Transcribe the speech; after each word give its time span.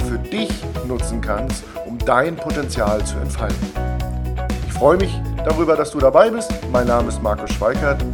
für 0.00 0.18
dich 0.18 0.50
nutzen 0.86 1.20
kannst, 1.20 1.64
um 1.86 1.98
dein 1.98 2.36
Potenzial 2.36 3.04
zu 3.04 3.16
entfalten. 3.18 3.68
Ich 4.66 4.72
freue 4.72 4.96
mich 4.96 5.12
darüber, 5.44 5.76
dass 5.76 5.90
du 5.90 5.98
dabei 5.98 6.30
bist. 6.30 6.52
Mein 6.72 6.86
Name 6.86 7.08
ist 7.08 7.22
Markus 7.22 7.52
Schweikert 7.52 8.04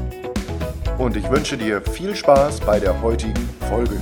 und 0.98 1.16
ich 1.16 1.30
wünsche 1.30 1.56
dir 1.56 1.80
viel 1.80 2.14
Spaß 2.14 2.60
bei 2.60 2.78
der 2.78 3.00
heutigen 3.02 3.48
Folge. 3.68 4.00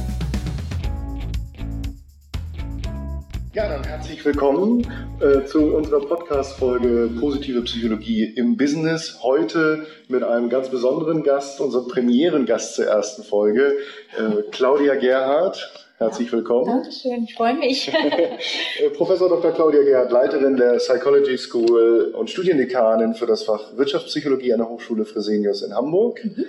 Ja, 3.54 3.68
dann 3.68 3.82
herzlich 3.82 4.24
willkommen 4.24 4.86
äh, 5.20 5.44
zu 5.44 5.74
unserer 5.74 6.00
Podcast-Folge 6.00 7.10
Positive 7.18 7.62
Psychologie 7.62 8.24
im 8.24 8.56
Business. 8.56 9.18
Heute 9.22 9.84
mit 10.08 10.22
einem 10.22 10.48
ganz 10.48 10.68
besonderen 10.68 11.24
Gast, 11.24 11.60
unserem 11.60 11.88
Premierengast 11.88 12.76
zur 12.76 12.86
ersten 12.86 13.24
Folge, 13.24 13.76
äh, 14.16 14.42
Claudia 14.52 14.94
Gerhardt. 14.94 15.87
Herzlich 15.98 16.30
willkommen. 16.30 16.66
Dankeschön, 16.66 17.24
ich 17.24 17.34
freue 17.34 17.54
mich. 17.54 17.92
Äh, 18.80 18.90
Professor 18.90 19.28
Dr. 19.28 19.50
Claudia 19.50 19.82
Gerhardt, 19.82 20.12
Leiterin 20.12 20.56
der 20.56 20.74
Psychology 20.74 21.36
School 21.36 22.14
und 22.16 22.30
Studiendekanin 22.30 23.14
für 23.14 23.26
das 23.26 23.42
Fach 23.42 23.76
Wirtschaftspsychologie 23.76 24.52
an 24.52 24.60
der 24.60 24.68
Hochschule 24.68 25.04
Fresenius 25.04 25.62
in 25.62 25.74
Hamburg. 25.74 26.24
Mhm. 26.24 26.44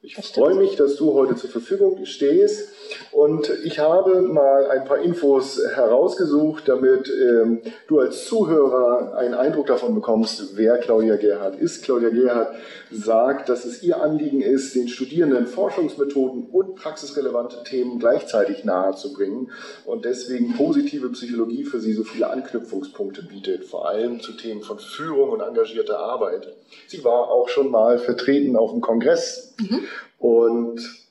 Ich 0.00 0.16
freue 0.16 0.56
mich, 0.56 0.74
dass 0.74 0.96
du 0.96 1.12
heute 1.12 1.36
zur 1.36 1.48
Verfügung 1.48 2.04
stehst. 2.04 2.70
Und 3.10 3.50
ich 3.64 3.78
habe 3.78 4.20
mal 4.22 4.70
ein 4.70 4.84
paar 4.84 4.98
Infos 4.98 5.60
herausgesucht, 5.74 6.68
damit 6.68 7.10
ähm, 7.10 7.60
du 7.88 8.00
als 8.00 8.26
Zuhörer 8.26 9.16
einen 9.16 9.34
Eindruck 9.34 9.66
davon 9.66 9.94
bekommst, 9.94 10.56
wer 10.56 10.78
Claudia 10.78 11.16
Gerhardt 11.16 11.56
ist. 11.56 11.84
Claudia 11.84 12.10
Gerhardt 12.10 12.54
sagt, 12.90 13.48
dass 13.48 13.64
es 13.64 13.82
ihr 13.82 14.02
Anliegen 14.02 14.40
ist, 14.40 14.74
den 14.74 14.88
Studierenden 14.88 15.46
Forschungsmethoden 15.46 16.46
und 16.50 16.76
praxisrelevante 16.76 17.62
Themen 17.64 17.98
gleichzeitig 17.98 18.64
nahezubringen 18.64 19.50
und 19.84 20.04
deswegen 20.04 20.54
positive 20.54 21.08
Psychologie 21.10 21.64
für 21.64 21.80
sie 21.80 21.92
so 21.92 22.04
viele 22.04 22.30
Anknüpfungspunkte 22.30 23.22
bietet, 23.22 23.64
vor 23.64 23.88
allem 23.88 24.20
zu 24.20 24.32
Themen 24.32 24.62
von 24.62 24.78
Führung 24.78 25.30
und 25.30 25.40
engagierter 25.40 25.98
Arbeit. 25.98 26.48
Sie 26.86 27.04
war 27.04 27.30
auch 27.30 27.48
schon 27.48 27.70
mal 27.70 27.98
vertreten 27.98 28.56
auf 28.56 28.70
dem 28.70 28.80
Kongress 28.80 29.54
mhm. 29.58 29.80
und 30.18 31.01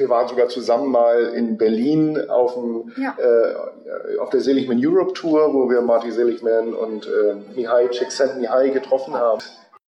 wir 0.00 0.08
waren 0.08 0.26
sogar 0.26 0.48
zusammen 0.48 0.90
mal 0.90 1.32
in 1.34 1.56
Berlin 1.56 2.28
auf, 2.28 2.54
dem, 2.54 2.92
ja. 2.96 3.16
äh, 3.18 4.18
auf 4.18 4.30
der 4.30 4.40
Seligman 4.40 4.84
Europe 4.84 5.12
Tour, 5.12 5.54
wo 5.54 5.70
wir 5.70 5.80
Marty 5.82 6.10
Seligman 6.10 6.74
und 6.74 7.06
äh, 7.06 7.36
Mihai 7.54 7.88
Csikszentmihalyi 7.88 8.72
getroffen 8.72 9.14
haben. 9.14 9.40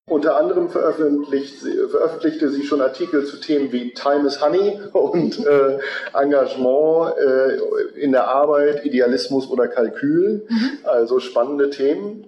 Unter 0.06 0.36
anderem 0.36 0.68
veröffentlicht, 0.68 1.62
veröffentlichte 1.90 2.50
sie 2.50 2.64
schon 2.64 2.80
Artikel 2.80 3.24
zu 3.24 3.38
Themen 3.38 3.72
wie 3.72 3.94
Time 3.94 4.26
is 4.26 4.44
Honey 4.44 4.78
und 4.92 5.44
äh, 5.46 5.78
Engagement 6.12 7.16
äh, 7.18 8.00
in 8.00 8.12
der 8.12 8.28
Arbeit, 8.28 8.84
Idealismus 8.84 9.48
oder 9.48 9.68
Kalkül. 9.68 10.44
Mhm. 10.48 10.78
Also 10.84 11.20
spannende 11.20 11.70
Themen. 11.70 12.26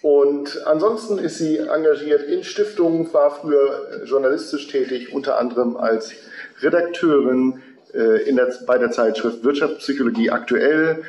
Und 0.00 0.66
ansonsten 0.66 1.18
ist 1.18 1.38
sie 1.38 1.58
engagiert 1.58 2.24
in 2.24 2.42
Stiftungen, 2.42 3.12
war 3.14 3.30
früher 3.30 4.04
journalistisch 4.04 4.68
tätig, 4.68 5.14
unter 5.14 5.38
anderem 5.38 5.76
als 5.76 6.12
Redakteurin 6.64 7.62
äh, 7.94 8.28
in 8.28 8.36
der, 8.36 8.52
bei 8.66 8.78
der 8.78 8.90
Zeitschrift 8.90 9.44
Wirtschaftspsychologie 9.44 10.30
aktuell. 10.30 11.04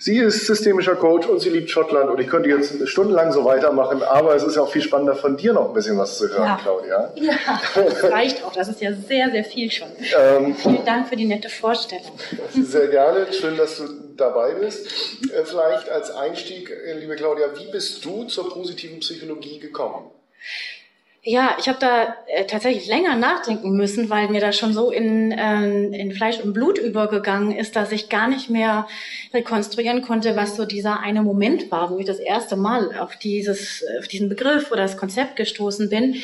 Sie 0.00 0.16
ist 0.18 0.46
systemischer 0.46 0.94
Coach 0.94 1.26
und 1.26 1.40
sie 1.40 1.50
liebt 1.50 1.70
Schottland 1.70 2.08
und 2.08 2.20
ich 2.20 2.28
könnte 2.28 2.48
jetzt 2.48 2.86
stundenlang 2.88 3.32
so 3.32 3.44
weitermachen, 3.44 4.00
aber 4.04 4.36
es 4.36 4.44
ist 4.44 4.54
ja 4.54 4.62
auch 4.62 4.70
viel 4.70 4.82
spannender 4.82 5.16
von 5.16 5.36
dir 5.36 5.52
noch 5.52 5.66
ein 5.66 5.74
bisschen 5.74 5.98
was 5.98 6.18
zu 6.18 6.28
hören, 6.28 6.44
ja. 6.44 6.60
Claudia. 6.62 7.12
Ja, 7.16 7.34
das 7.74 8.04
reicht 8.04 8.44
auch. 8.44 8.52
Das 8.52 8.68
ist 8.68 8.80
ja 8.80 8.92
sehr, 8.92 9.32
sehr 9.32 9.42
viel 9.42 9.72
schon. 9.72 9.88
Ähm, 10.16 10.54
Vielen 10.54 10.84
Dank 10.84 11.08
für 11.08 11.16
die 11.16 11.24
nette 11.24 11.48
Vorstellung. 11.48 12.12
Sehr 12.52 12.86
gerne. 12.86 13.26
Schön, 13.32 13.56
dass 13.56 13.78
du 13.78 13.88
dabei 14.16 14.52
bist. 14.52 14.86
Äh, 15.32 15.44
vielleicht 15.44 15.88
als 15.88 16.12
Einstieg, 16.12 16.70
äh, 16.70 16.96
liebe 17.00 17.16
Claudia, 17.16 17.46
wie 17.56 17.68
bist 17.72 18.04
du 18.04 18.22
zur 18.24 18.48
positiven 18.50 19.00
Psychologie 19.00 19.58
gekommen? 19.58 20.12
Ja, 21.22 21.56
ich 21.58 21.68
habe 21.68 21.78
da 21.80 22.14
äh, 22.28 22.46
tatsächlich 22.46 22.86
länger 22.86 23.16
nachdenken 23.16 23.76
müssen, 23.76 24.08
weil 24.08 24.28
mir 24.28 24.40
das 24.40 24.56
schon 24.56 24.72
so 24.72 24.90
in, 24.90 25.34
ähm, 25.36 25.92
in 25.92 26.12
Fleisch 26.12 26.40
und 26.40 26.52
Blut 26.52 26.78
übergegangen 26.78 27.50
ist, 27.52 27.74
dass 27.74 27.90
ich 27.90 28.08
gar 28.08 28.28
nicht 28.28 28.50
mehr 28.50 28.86
rekonstruieren 29.34 30.02
konnte, 30.02 30.36
was 30.36 30.54
so 30.56 30.64
dieser 30.64 31.00
eine 31.00 31.22
Moment 31.22 31.72
war, 31.72 31.90
wo 31.90 31.98
ich 31.98 32.06
das 32.06 32.20
erste 32.20 32.56
Mal 32.56 32.96
auf 32.96 33.16
dieses, 33.16 33.84
auf 33.98 34.06
diesen 34.06 34.28
Begriff 34.28 34.70
oder 34.70 34.82
das 34.82 34.96
Konzept 34.96 35.34
gestoßen 35.34 35.90
bin. 35.90 36.16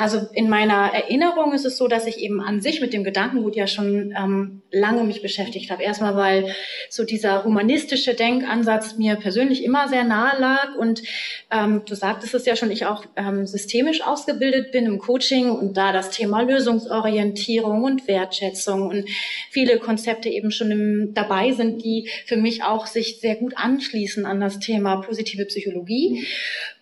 Also 0.00 0.28
in 0.32 0.48
meiner 0.48 0.94
Erinnerung 0.94 1.52
ist 1.52 1.66
es 1.66 1.76
so, 1.76 1.86
dass 1.86 2.06
ich 2.06 2.20
eben 2.20 2.40
an 2.40 2.62
sich 2.62 2.80
mit 2.80 2.94
dem 2.94 3.04
Gedankengut 3.04 3.54
ja 3.54 3.66
schon 3.66 4.14
ähm, 4.18 4.62
lange 4.70 5.04
mich 5.04 5.20
beschäftigt 5.20 5.70
habe. 5.70 5.82
Erstmal, 5.82 6.16
weil 6.16 6.54
so 6.88 7.04
dieser 7.04 7.44
humanistische 7.44 8.14
Denkansatz 8.14 8.96
mir 8.96 9.16
persönlich 9.16 9.62
immer 9.62 9.88
sehr 9.88 10.04
nahe 10.04 10.40
lag 10.40 10.74
und 10.78 11.02
ähm, 11.50 11.82
du 11.86 11.94
sagtest 11.94 12.32
es 12.32 12.46
ja 12.46 12.56
schon, 12.56 12.70
ich 12.70 12.86
auch 12.86 13.04
ähm, 13.14 13.46
systemisch 13.46 14.00
ausgebildet 14.00 14.72
bin 14.72 14.86
im 14.86 14.98
Coaching 15.00 15.50
und 15.50 15.76
da 15.76 15.92
das 15.92 16.08
Thema 16.08 16.40
Lösungsorientierung 16.40 17.84
und 17.84 18.08
Wertschätzung 18.08 18.88
und 18.88 19.04
viele 19.50 19.78
Konzepte 19.78 20.30
eben 20.30 20.50
schon 20.50 20.70
im, 20.70 21.12
dabei 21.12 21.52
sind, 21.52 21.84
die 21.84 22.08
für 22.24 22.38
mich 22.38 22.64
auch 22.64 22.86
sich 22.86 23.20
sehr 23.20 23.36
gut 23.36 23.52
anschließen 23.54 24.24
an 24.24 24.40
das 24.40 24.60
Thema 24.60 25.02
positive 25.02 25.44
Psychologie. 25.44 26.20
Mhm. 26.20 26.26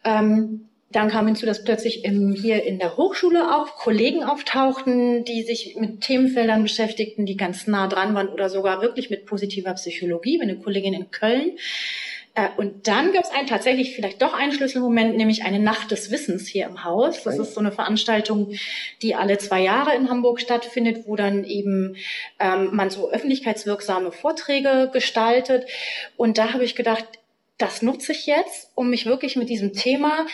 Ähm, 0.05 0.68
dann 0.91 1.10
kam 1.10 1.26
hinzu, 1.26 1.44
dass 1.44 1.65
plötzlich 1.65 2.04
im, 2.04 2.32
hier 2.32 2.65
in 2.65 2.78
der 2.78 2.97
Hochschule 2.97 3.54
auch 3.54 3.76
Kollegen 3.76 4.25
auftauchten, 4.25 5.25
die 5.25 5.43
sich 5.43 5.76
mit 5.76 6.00
Themenfeldern 6.00 6.62
beschäftigten, 6.62 7.26
die 7.26 7.37
ganz 7.37 7.66
nah 7.66 7.88
dran 7.88 8.15
waren 8.15 8.28
oder 8.28 8.49
sogar 8.49 8.81
wirklich 8.81 9.10
mit 9.10 9.26
positiver 9.26 9.75
Psychologie, 9.75 10.41
eine 10.41 10.59
Kollegin 10.59 10.94
in 10.94 11.10
Köln. 11.10 11.59
Äh, 12.34 12.49
und 12.56 12.88
dann 12.88 13.12
gab 13.12 13.25
es 13.25 13.31
einen 13.31 13.47
tatsächlich 13.47 13.94
vielleicht 13.94 14.22
doch 14.22 14.32
einen 14.32 14.53
Schlüsselmoment, 14.53 15.15
nämlich 15.16 15.44
eine 15.44 15.59
Nacht 15.59 15.91
des 15.91 16.10
Wissens 16.10 16.47
hier 16.47 16.66
im 16.66 16.84
Haus. 16.84 17.22
Das 17.25 17.38
ist 17.38 17.53
so 17.53 17.60
eine 17.60 17.72
Veranstaltung, 17.72 18.53
die 19.03 19.15
alle 19.15 19.37
zwei 19.37 19.60
Jahre 19.60 19.94
in 19.94 20.09
Hamburg 20.09 20.41
stattfindet, 20.41 21.06
wo 21.06 21.16
dann 21.16 21.44
eben 21.44 21.97
ähm, 22.38 22.70
man 22.72 22.88
so 22.88 23.10
öffentlichkeitswirksame 23.10 24.10
Vorträge 24.10 24.88
gestaltet. 24.91 25.66
Und 26.16 26.38
da 26.38 26.55
habe 26.55 26.65
ich 26.65 26.75
gedacht, 26.75 27.05
das 27.59 27.82
nutze 27.82 28.12
ich 28.12 28.26
jetzt, 28.26 28.70
um 28.76 28.88
mich 28.88 29.05
wirklich 29.05 29.34
mit 29.34 29.50
diesem 29.50 29.72
Thema 29.72 30.26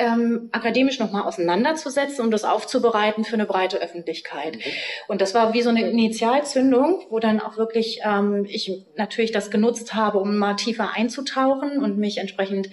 ähm, 0.00 0.48
akademisch 0.52 0.98
nochmal 0.98 1.22
auseinanderzusetzen 1.22 2.24
und 2.24 2.30
das 2.30 2.44
aufzubereiten 2.44 3.24
für 3.24 3.34
eine 3.34 3.46
breite 3.46 3.80
Öffentlichkeit. 3.80 4.56
Mhm. 4.56 4.60
Und 5.08 5.20
das 5.20 5.34
war 5.34 5.52
wie 5.52 5.62
so 5.62 5.68
eine 5.68 5.88
Initialzündung, 5.88 7.04
wo 7.10 7.18
dann 7.18 7.40
auch 7.40 7.58
wirklich 7.58 8.00
ähm, 8.04 8.46
ich 8.48 8.84
natürlich 8.96 9.30
das 9.30 9.50
genutzt 9.50 9.94
habe, 9.94 10.18
um 10.18 10.38
mal 10.38 10.54
tiefer 10.54 10.90
einzutauchen 10.94 11.82
und 11.82 11.98
mich 11.98 12.18
entsprechend 12.18 12.70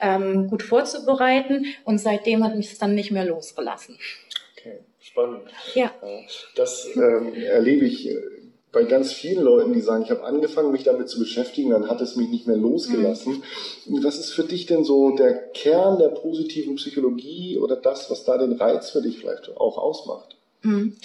ähm, 0.00 0.48
gut 0.48 0.62
vorzubereiten. 0.62 1.66
Und 1.84 1.98
seitdem 1.98 2.44
hat 2.44 2.54
mich 2.54 2.72
es 2.72 2.78
dann 2.78 2.94
nicht 2.94 3.10
mehr 3.10 3.24
losgelassen. 3.24 3.98
Okay, 4.56 4.80
spannend. 5.00 5.42
Ja. 5.74 5.90
Das 6.54 6.86
ähm, 6.94 7.34
erlebe 7.34 7.86
ich 7.86 8.10
äh, 8.10 8.16
bei 8.72 8.84
ganz 8.84 9.12
vielen 9.12 9.42
Leuten, 9.42 9.72
die 9.72 9.80
sagen, 9.80 10.04
ich 10.04 10.10
habe 10.10 10.24
angefangen, 10.24 10.72
mich 10.72 10.84
damit 10.84 11.08
zu 11.08 11.18
beschäftigen, 11.18 11.70
dann 11.70 11.88
hat 11.88 12.00
es 12.00 12.16
mich 12.16 12.28
nicht 12.28 12.46
mehr 12.46 12.56
losgelassen. 12.56 13.42
Mhm. 13.86 14.04
Was 14.04 14.18
ist 14.18 14.32
für 14.32 14.44
dich 14.44 14.66
denn 14.66 14.84
so 14.84 15.10
der 15.10 15.34
Kern 15.34 15.98
der 15.98 16.08
positiven 16.08 16.76
Psychologie 16.76 17.58
oder 17.58 17.76
das, 17.76 18.10
was 18.10 18.24
da 18.24 18.36
den 18.36 18.52
Reiz 18.52 18.90
für 18.90 19.00
dich 19.00 19.18
vielleicht 19.18 19.56
auch 19.56 19.78
ausmacht? 19.78 20.36
Mhm. 20.62 20.96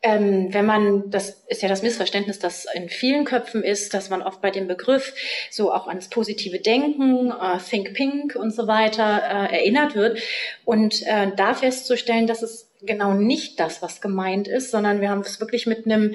Ähm, 0.00 0.54
wenn 0.54 0.64
man, 0.64 1.10
das 1.10 1.42
ist 1.48 1.60
ja 1.60 1.68
das 1.68 1.82
Missverständnis, 1.82 2.38
das 2.38 2.66
in 2.72 2.88
vielen 2.88 3.24
Köpfen 3.24 3.64
ist, 3.64 3.94
dass 3.94 4.10
man 4.10 4.22
oft 4.22 4.40
bei 4.40 4.52
dem 4.52 4.68
Begriff 4.68 5.12
so 5.50 5.72
auch 5.72 5.88
ans 5.88 6.08
positive 6.08 6.60
Denken, 6.60 7.32
äh, 7.32 7.58
Think 7.58 7.94
Pink 7.94 8.36
und 8.36 8.54
so 8.54 8.68
weiter 8.68 9.20
äh, 9.24 9.56
erinnert 9.56 9.96
wird 9.96 10.20
und 10.64 11.02
äh, 11.04 11.32
da 11.34 11.54
festzustellen, 11.54 12.28
dass 12.28 12.42
es 12.42 12.67
genau 12.82 13.14
nicht 13.14 13.58
das, 13.60 13.82
was 13.82 14.00
gemeint 14.00 14.48
ist, 14.48 14.70
sondern 14.70 15.00
wir 15.00 15.10
haben 15.10 15.20
es 15.20 15.40
wirklich 15.40 15.66
mit 15.66 15.86
einem 15.86 16.14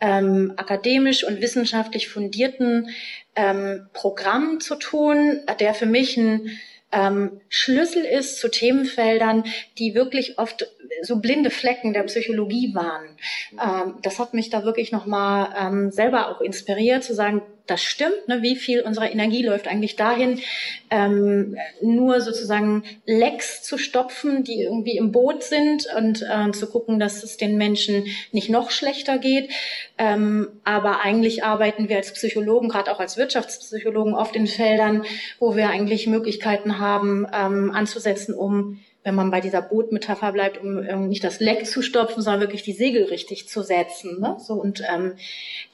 ähm, 0.00 0.52
akademisch 0.56 1.24
und 1.24 1.40
wissenschaftlich 1.40 2.08
fundierten 2.08 2.88
ähm, 3.34 3.86
Programm 3.92 4.60
zu 4.60 4.74
tun, 4.74 5.40
der 5.60 5.74
für 5.74 5.86
mich 5.86 6.16
ein 6.16 6.50
ähm, 6.92 7.40
Schlüssel 7.48 8.04
ist 8.04 8.38
zu 8.38 8.50
Themenfeldern, 8.50 9.44
die 9.78 9.94
wirklich 9.94 10.38
oft 10.38 10.66
so 11.02 11.16
blinde 11.16 11.50
Flecken 11.50 11.92
der 11.92 12.02
Psychologie 12.04 12.74
waren. 12.74 13.16
Ähm, 13.52 13.94
das 14.02 14.18
hat 14.18 14.34
mich 14.34 14.50
da 14.50 14.64
wirklich 14.64 14.92
nochmal 14.92 15.54
ähm, 15.58 15.90
selber 15.90 16.28
auch 16.28 16.40
inspiriert, 16.40 17.02
zu 17.02 17.14
sagen, 17.14 17.42
das 17.66 17.82
stimmt, 17.82 18.28
ne, 18.28 18.42
wie 18.42 18.56
viel 18.56 18.80
unserer 18.82 19.10
Energie 19.10 19.44
läuft 19.44 19.68
eigentlich 19.68 19.96
dahin, 19.96 20.40
ähm, 20.90 21.56
nur 21.80 22.20
sozusagen 22.20 22.84
Lecks 23.06 23.62
zu 23.62 23.78
stopfen, 23.78 24.44
die 24.44 24.62
irgendwie 24.62 24.96
im 24.96 25.12
Boot 25.12 25.42
sind 25.42 25.86
und 25.96 26.22
äh, 26.22 26.50
zu 26.52 26.68
gucken, 26.68 26.98
dass 26.98 27.22
es 27.22 27.36
den 27.36 27.56
Menschen 27.56 28.04
nicht 28.32 28.50
noch 28.50 28.70
schlechter 28.70 29.18
geht. 29.18 29.50
Ähm, 29.98 30.48
aber 30.64 31.02
eigentlich 31.02 31.44
arbeiten 31.44 31.88
wir 31.88 31.96
als 31.96 32.12
Psychologen, 32.12 32.68
gerade 32.68 32.90
auch 32.90 33.00
als 33.00 33.16
Wirtschaftspsychologen, 33.16 34.14
oft 34.14 34.34
in 34.36 34.46
Feldern, 34.46 35.04
wo 35.38 35.56
wir 35.56 35.70
eigentlich 35.70 36.06
Möglichkeiten 36.06 36.78
haben, 36.78 37.26
ähm, 37.32 37.70
anzusetzen, 37.72 38.34
um 38.34 38.80
wenn 39.04 39.14
man 39.14 39.30
bei 39.30 39.40
dieser 39.40 39.62
Bootmetapher 39.62 40.32
bleibt, 40.32 40.60
um 40.60 40.78
ähm, 40.84 41.08
nicht 41.08 41.24
das 41.24 41.40
Leck 41.40 41.66
zu 41.66 41.82
stopfen, 41.82 42.22
sondern 42.22 42.40
wirklich 42.40 42.62
die 42.62 42.72
Segel 42.72 43.04
richtig 43.04 43.48
zu 43.48 43.62
setzen. 43.62 44.20
Ne? 44.20 44.36
So 44.38 44.54
und 44.54 44.82
ähm, 44.88 45.14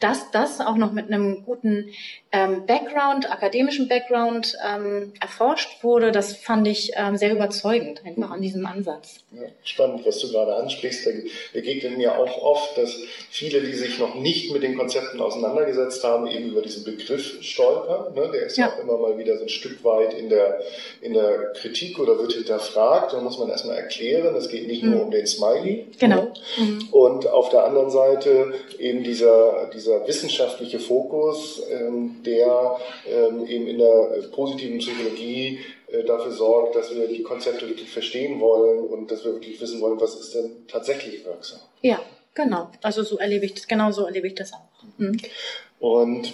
das, 0.00 0.30
das 0.30 0.60
auch 0.60 0.76
noch 0.76 0.92
mit 0.92 1.08
einem 1.08 1.44
guten 1.44 1.90
ähm, 2.30 2.66
Background, 2.66 3.30
akademischen 3.30 3.88
Background 3.88 4.54
ähm, 4.66 5.12
erforscht 5.20 5.82
wurde, 5.82 6.12
das 6.12 6.36
fand 6.36 6.68
ich 6.68 6.92
ähm, 6.94 7.16
sehr 7.16 7.32
überzeugend 7.32 8.02
einfach 8.04 8.30
an 8.30 8.42
diesem 8.42 8.66
Ansatz. 8.66 9.20
Ja, 9.32 9.48
spannend, 9.62 10.06
was 10.06 10.20
du 10.20 10.30
gerade 10.30 10.54
ansprichst. 10.54 11.06
Da 11.06 11.10
begegnet 11.52 11.96
mir 11.96 12.18
auch 12.18 12.42
oft, 12.42 12.76
dass 12.76 12.96
viele, 13.30 13.60
die 13.62 13.72
sich 13.72 13.98
noch 13.98 14.14
nicht 14.14 14.52
mit 14.52 14.62
den 14.62 14.76
Konzepten 14.76 15.20
auseinandergesetzt 15.20 16.04
haben, 16.04 16.26
eben 16.26 16.50
über 16.50 16.62
diesen 16.62 16.84
Begriff 16.84 17.42
stolpern. 17.42 18.14
Ne? 18.14 18.30
Der 18.32 18.46
ist 18.46 18.58
ja. 18.58 18.72
auch 18.72 18.78
immer 18.78 18.98
mal 18.98 19.18
wieder 19.18 19.36
so 19.36 19.44
ein 19.44 19.48
Stück 19.48 19.82
weit 19.84 20.14
in 20.14 20.28
der, 20.28 20.60
in 21.00 21.14
der 21.14 21.52
Kritik 21.54 21.98
oder 21.98 22.18
wird 22.18 22.32
hinterfragt. 22.32 23.14
Da 23.18 23.24
muss 23.24 23.36
man 23.36 23.48
erstmal 23.48 23.76
erklären, 23.76 24.36
es 24.36 24.48
geht 24.48 24.68
nicht 24.68 24.84
mhm. 24.84 24.92
nur 24.92 25.02
um 25.02 25.10
den 25.10 25.26
Smiley. 25.26 25.88
Genau. 25.98 26.22
Ne? 26.22 26.32
Mhm. 26.56 26.88
Und 26.92 27.26
auf 27.26 27.48
der 27.48 27.64
anderen 27.64 27.90
Seite 27.90 28.54
eben 28.78 29.02
dieser, 29.02 29.68
dieser 29.74 30.06
wissenschaftliche 30.06 30.78
Fokus, 30.78 31.60
ähm, 31.68 32.22
der 32.24 32.76
ähm, 33.08 33.44
eben 33.44 33.66
in 33.66 33.78
der 33.78 34.22
positiven 34.30 34.78
Psychologie 34.78 35.58
äh, 35.88 36.04
dafür 36.04 36.30
sorgt, 36.30 36.76
dass 36.76 36.94
wir 36.94 37.08
die 37.08 37.24
Konzepte 37.24 37.68
wirklich 37.68 37.90
verstehen 37.90 38.38
wollen 38.38 38.86
und 38.86 39.10
dass 39.10 39.24
wir 39.24 39.32
wirklich 39.32 39.60
wissen 39.60 39.80
wollen, 39.80 40.00
was 40.00 40.14
ist 40.14 40.36
denn 40.36 40.68
tatsächlich 40.68 41.24
wirksam. 41.24 41.58
Ja, 41.82 42.00
genau. 42.34 42.70
Also 42.82 43.02
so 43.02 43.18
erlebe 43.18 43.46
ich 43.46 43.54
das, 43.54 43.66
genau 43.66 43.90
so 43.90 44.04
erlebe 44.04 44.28
ich 44.28 44.36
das 44.36 44.52
auch. 44.52 44.68
Mhm. 44.98 45.18
Und 45.80 46.32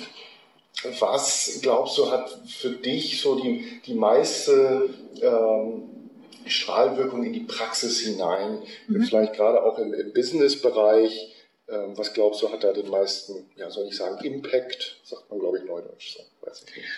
was 1.00 1.60
glaubst 1.62 1.96
du, 1.96 2.10
hat 2.10 2.28
für 2.46 2.72
dich 2.72 3.22
so 3.22 3.40
die, 3.40 3.80
die 3.86 3.94
meiste 3.94 4.90
ähm, 5.22 6.03
Strahlwirkung 6.46 7.24
in 7.24 7.32
die 7.32 7.40
Praxis 7.40 8.00
hinein, 8.00 8.62
mhm. 8.88 9.04
vielleicht 9.04 9.34
gerade 9.34 9.62
auch 9.62 9.78
im, 9.78 9.94
im 9.94 10.12
Business-Bereich? 10.12 11.32
Ähm, 11.68 11.96
was 11.96 12.12
glaubst 12.12 12.42
du, 12.42 12.52
hat 12.52 12.62
da 12.62 12.72
den 12.72 12.88
meisten, 12.88 13.50
ja, 13.56 13.70
soll 13.70 13.86
ich 13.88 13.96
sagen, 13.96 14.22
Impact? 14.24 14.98
Sagt 15.02 15.30
man, 15.30 15.38
glaube 15.38 15.58
ich, 15.58 15.64
neudeutsch 15.64 16.16
so, 16.16 16.46
weiß 16.46 16.64
ich 16.66 16.76
nicht. 16.76 16.88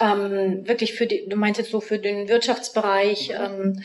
Ähm, 0.00 0.68
wirklich 0.68 0.94
für 0.94 1.06
die, 1.06 1.26
du 1.28 1.36
meinst 1.36 1.58
jetzt 1.58 1.70
so 1.70 1.80
für 1.80 1.98
den 1.98 2.28
Wirtschaftsbereich 2.28 3.30
ähm, 3.30 3.82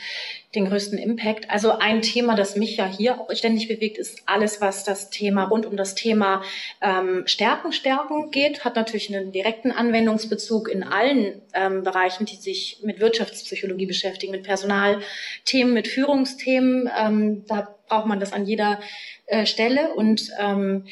den 0.54 0.66
größten 0.66 0.98
Impact. 0.98 1.50
Also 1.50 1.78
ein 1.78 2.02
Thema, 2.02 2.34
das 2.34 2.56
mich 2.56 2.76
ja 2.76 2.86
hier 2.86 3.20
auch 3.20 3.34
ständig 3.34 3.68
bewegt, 3.68 3.96
ist 3.96 4.22
alles, 4.26 4.60
was 4.60 4.84
das 4.84 5.08
Thema 5.08 5.44
rund 5.44 5.64
um 5.64 5.76
das 5.76 5.94
Thema 5.94 6.42
ähm, 6.82 7.22
Stärken, 7.26 7.72
Stärken 7.72 8.30
geht, 8.30 8.64
hat 8.64 8.76
natürlich 8.76 9.14
einen 9.14 9.32
direkten 9.32 9.70
Anwendungsbezug 9.70 10.68
in 10.68 10.82
allen 10.82 11.40
ähm, 11.54 11.82
Bereichen, 11.84 12.26
die 12.26 12.36
sich 12.36 12.80
mit 12.82 13.00
Wirtschaftspsychologie 13.00 13.86
beschäftigen, 13.86 14.32
mit 14.32 14.42
Personalthemen, 14.42 15.72
mit 15.72 15.88
Führungsthemen. 15.88 16.90
Ähm, 16.98 17.44
da 17.46 17.74
braucht 17.88 18.06
man 18.06 18.20
das 18.20 18.32
an 18.32 18.44
jeder 18.44 18.80
äh, 19.26 19.46
Stelle 19.46 19.94
und 19.94 20.30
ähm, 20.38 20.86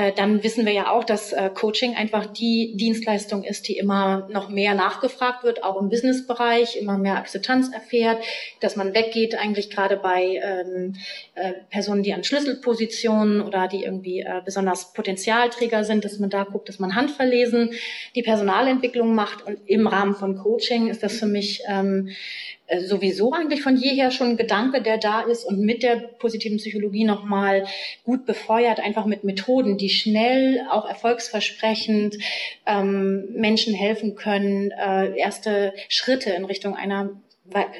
äh, 0.00 0.12
dann 0.12 0.42
wissen 0.42 0.64
wir 0.64 0.72
ja 0.72 0.90
auch, 0.90 1.04
dass 1.04 1.34
äh, 1.34 1.50
Coaching 1.52 1.94
einfach 1.94 2.24
die 2.24 2.74
Dienstleistung 2.74 3.44
ist, 3.44 3.68
die 3.68 3.76
immer 3.76 4.26
noch 4.30 4.48
mehr 4.48 4.74
nachgefragt 4.74 5.44
wird, 5.44 5.62
auch 5.62 5.78
im 5.78 5.90
Businessbereich, 5.90 6.76
immer 6.76 6.96
mehr 6.96 7.16
Akzeptanz 7.16 7.70
erfährt, 7.70 8.24
dass 8.60 8.76
man 8.76 8.94
weggeht 8.94 9.34
eigentlich 9.34 9.68
gerade 9.68 9.98
bei 9.98 10.40
ähm, 10.42 10.94
äh, 11.34 11.52
Personen, 11.68 12.02
die 12.02 12.14
an 12.14 12.24
Schlüsselpositionen 12.24 13.42
oder 13.42 13.68
die 13.68 13.84
irgendwie 13.84 14.20
äh, 14.20 14.40
besonders 14.42 14.94
Potenzialträger 14.94 15.84
sind, 15.84 16.06
dass 16.06 16.18
man 16.18 16.30
da 16.30 16.44
guckt, 16.44 16.70
dass 16.70 16.78
man 16.78 16.94
handverlesen 16.94 17.72
die 18.14 18.22
Personalentwicklung 18.22 19.14
macht. 19.14 19.46
Und 19.46 19.58
im 19.66 19.86
Rahmen 19.86 20.14
von 20.14 20.38
Coaching 20.38 20.88
ist 20.88 21.02
das 21.02 21.18
für 21.18 21.26
mich 21.26 21.62
ähm, 21.68 22.08
äh, 22.08 22.59
sowieso 22.78 23.32
eigentlich 23.32 23.62
von 23.62 23.76
jeher 23.76 24.10
schon 24.10 24.28
ein 24.28 24.36
Gedanke, 24.36 24.82
der 24.82 24.98
da 24.98 25.20
ist 25.22 25.44
und 25.44 25.60
mit 25.60 25.82
der 25.82 25.96
positiven 25.96 26.58
Psychologie 26.58 27.04
nochmal 27.04 27.66
gut 28.04 28.26
befeuert, 28.26 28.80
einfach 28.80 29.06
mit 29.06 29.24
Methoden, 29.24 29.76
die 29.76 29.90
schnell, 29.90 30.66
auch 30.70 30.88
erfolgsversprechend 30.88 32.18
ähm, 32.66 33.28
Menschen 33.32 33.74
helfen 33.74 34.14
können, 34.14 34.70
äh, 34.70 35.16
erste 35.16 35.72
Schritte 35.88 36.30
in 36.30 36.44
Richtung 36.44 36.76
einer 36.76 37.10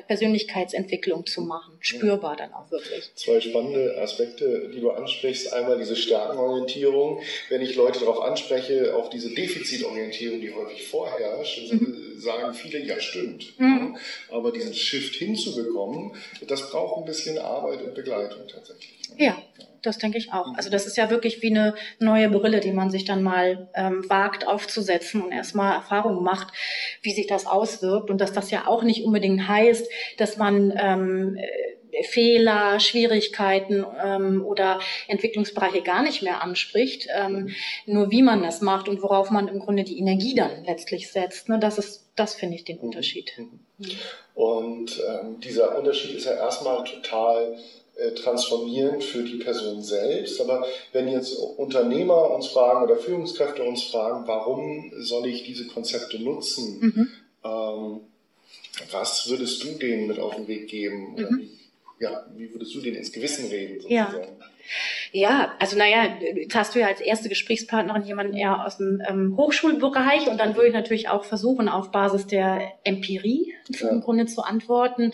Persönlichkeitsentwicklung 0.07 1.27
zu 1.27 1.43
machen, 1.43 1.77
spürbar 1.81 2.37
dann 2.37 2.53
auch 2.53 2.71
wirklich. 2.71 3.11
Zwei 3.15 3.41
spannende 3.41 3.97
Aspekte, 3.99 4.71
die 4.75 4.81
du 4.81 4.91
ansprichst. 4.91 5.53
Einmal 5.53 5.79
diese 5.79 5.97
Stärkenorientierung. 5.97 7.23
Wenn 7.49 7.63
ich 7.63 7.77
Leute 7.77 8.01
darauf 8.01 8.21
anspreche, 8.21 8.95
auf 8.95 9.11
diese 9.11 9.31
Defizitorientierung, 9.35 10.41
die 10.41 10.53
häufig 10.53 10.87
vorherrscht, 10.89 11.73
mhm. 11.73 12.15
sagen 12.19 12.55
viele, 12.55 12.85
ja 12.85 13.01
stimmt. 13.01 13.59
Mhm. 13.59 13.97
Aber 14.31 14.53
diesen 14.53 14.75
Shift 14.75 15.15
hinzubekommen, 15.15 16.15
das 16.47 16.71
braucht 16.71 16.99
ein 16.99 17.05
bisschen 17.05 17.39
Arbeit 17.39 17.83
und 17.83 17.95
Begleitung 17.95 18.47
tatsächlich. 18.49 19.01
Ja, 19.19 19.43
das 19.83 19.99
denke 19.99 20.19
ich 20.19 20.33
auch. 20.33 20.55
Also 20.57 20.71
das 20.71 20.87
ist 20.87 20.97
ja 20.97 21.11
wirklich 21.11 21.43
wie 21.43 21.51
eine 21.51 21.75
neue 21.99 22.29
Brille, 22.29 22.61
die 22.61 22.73
man 22.73 22.91
sich 22.91 23.05
dann 23.05 23.23
mal 23.23 23.69
ähm, 23.75 24.09
wagt 24.09 24.47
aufzusetzen 24.47 25.23
und 25.23 25.33
erstmal 25.33 25.75
Erfahrungen 25.75 26.23
macht, 26.23 26.49
wie 27.03 27.13
sich 27.13 27.27
das 27.27 27.47
auswirkt 27.47 28.11
und 28.11 28.21
dass 28.21 28.33
das 28.33 28.51
ja 28.51 28.67
auch 28.67 28.83
nicht 28.83 29.05
unbedingt 29.05 29.47
heißt, 29.49 29.89
dass 30.19 30.37
man 30.37 30.73
ähm, 30.77 31.39
Fehler, 32.03 32.81
Schwierigkeiten 32.81 33.85
ähm, 34.03 34.45
oder 34.45 34.81
Entwicklungsbereiche 35.09 35.83
gar 35.83 36.03
nicht 36.03 36.23
mehr 36.23 36.43
anspricht, 36.43 37.09
ähm, 37.15 37.55
nur 37.87 38.11
wie 38.11 38.23
man 38.23 38.43
das 38.43 38.61
macht 38.61 38.89
und 38.89 39.03
worauf 39.03 39.31
man 39.31 39.49
im 39.49 39.59
Grunde 39.59 39.85
die 39.85 39.99
Energie 39.99 40.35
dann 40.35 40.65
letztlich 40.65 41.11
setzt. 41.11 41.49
Ne? 41.49 41.59
Das 41.59 41.79
ist, 41.79 42.07
das 42.17 42.35
finde 42.35 42.57
ich 42.57 42.65
den 42.65 42.79
Unterschied. 42.79 43.33
Und 44.35 45.03
ähm, 45.09 45.41
dieser 45.41 45.77
Unterschied 45.77 46.17
ist 46.17 46.27
ja 46.27 46.35
erstmal 46.35 46.85
total 46.85 47.57
äh, 47.97 48.13
transformieren 48.13 49.01
für 49.01 49.23
die 49.23 49.37
Person 49.37 49.83
selbst. 49.83 50.41
Aber 50.41 50.67
wenn 50.93 51.09
jetzt 51.09 51.35
Unternehmer 51.35 52.31
uns 52.31 52.47
fragen 52.49 52.83
oder 52.83 52.97
Führungskräfte 52.97 53.63
uns 53.63 53.85
fragen, 53.85 54.27
warum 54.27 54.93
soll 54.99 55.27
ich 55.27 55.45
diese 55.45 55.67
Konzepte 55.67 56.19
nutzen, 56.19 56.81
mhm. 56.81 57.09
ähm, 57.45 58.01
was 58.91 59.29
würdest 59.29 59.63
du 59.65 59.73
denen 59.73 60.07
mit 60.07 60.19
auf 60.19 60.35
den 60.35 60.49
Weg 60.49 60.69
geben? 60.69 61.15
Mhm. 61.17 61.39
Wie, 61.41 61.51
ja, 61.99 62.27
wie 62.37 62.53
würdest 62.53 62.75
du 62.75 62.81
denen 62.81 62.97
ins 62.97 63.13
Gewissen 63.13 63.49
reden? 63.49 63.81
Sozusagen? 63.81 64.39
Ja. 64.39 64.47
Ja, 65.13 65.55
also 65.59 65.77
naja, 65.77 66.17
jetzt 66.37 66.55
hast 66.55 66.75
du 66.75 66.79
ja 66.79 66.87
als 66.87 67.01
erste 67.01 67.29
Gesprächspartnerin 67.29 68.05
jemanden 68.05 68.35
eher 68.35 68.65
aus 68.65 68.77
dem 68.77 69.03
ähm, 69.09 69.37
Hochschulbereich 69.37 70.29
und 70.29 70.39
dann 70.39 70.55
würde 70.55 70.69
ich 70.69 70.75
natürlich 70.75 71.09
auch 71.09 71.25
versuchen, 71.25 71.69
auf 71.69 71.91
Basis 71.91 72.27
der 72.27 72.73
Empirie 72.85 73.53
ja. 73.69 73.89
im 73.89 74.01
Grunde 74.01 74.27
zu 74.27 74.43
antworten 74.43 75.13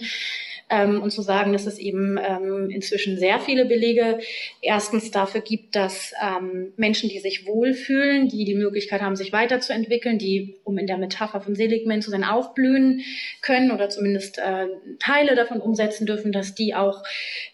ähm, 0.68 1.00
und 1.00 1.11
zu 1.11 1.23
sagen, 1.23 1.52
dass 1.52 1.66
es 1.66 1.78
eben 1.78 2.18
ähm, 2.18 2.70
inzwischen 2.70 3.18
sehr 3.18 3.38
viele 3.38 3.66
Belege 3.66 4.18
erstens 4.61 5.12
dafür 5.12 5.40
gibt, 5.40 5.76
dass 5.76 6.12
ähm, 6.20 6.73
Menschen, 6.76 7.08
die 7.08 7.20
sich 7.20 7.46
wohlfühlen, 7.46 8.28
die 8.28 8.44
die 8.44 8.56
Möglichkeit 8.56 9.00
haben, 9.00 9.14
sich 9.14 9.32
weiterzuentwickeln, 9.32 10.18
die, 10.18 10.56
um 10.64 10.76
in 10.78 10.88
der 10.88 10.99
Metapher 10.99 11.40
von 11.40 11.54
Seligman 11.54 12.02
zu 12.02 12.11
sein, 12.11 12.25
aufblühen 12.25 13.02
können 13.42 13.70
oder 13.70 13.88
zumindest 13.90 14.38
äh, 14.38 14.66
Teile 14.99 15.37
davon 15.37 15.61
umsetzen 15.61 16.04
dürfen, 16.04 16.32
dass 16.32 16.54
die 16.54 16.75
auch 16.75 17.04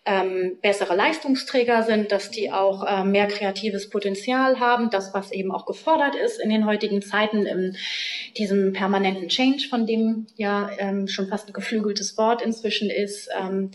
ähm, 0.06 0.56
bessere 0.62 0.96
Leistungsträger 0.96 1.82
sind, 1.82 2.12
dass 2.12 2.30
die 2.30 2.50
auch 2.50 2.84
äh, 2.86 3.04
mehr 3.04 3.26
kreatives 3.26 3.90
Potenzial 3.90 4.58
haben, 4.58 4.88
das, 4.90 5.12
was 5.12 5.32
eben 5.32 5.52
auch 5.52 5.66
gefordert 5.66 6.14
ist 6.14 6.40
in 6.40 6.48
den 6.48 6.64
heutigen 6.64 7.02
Zeiten, 7.02 7.44
in 7.44 7.76
diesem 8.38 8.72
permanenten 8.72 9.28
Change, 9.28 9.68
von 9.68 9.86
dem 9.86 10.26
ja 10.36 10.70
ähm, 10.78 11.08
schon 11.08 11.28
fast 11.28 11.48
ein 11.48 11.52
geflügeltes 11.52 12.16
Wort 12.16 12.40
inzwischen 12.40 12.88
ist 12.88 13.01
ist. 13.02 13.28
Ähm, 13.38 13.70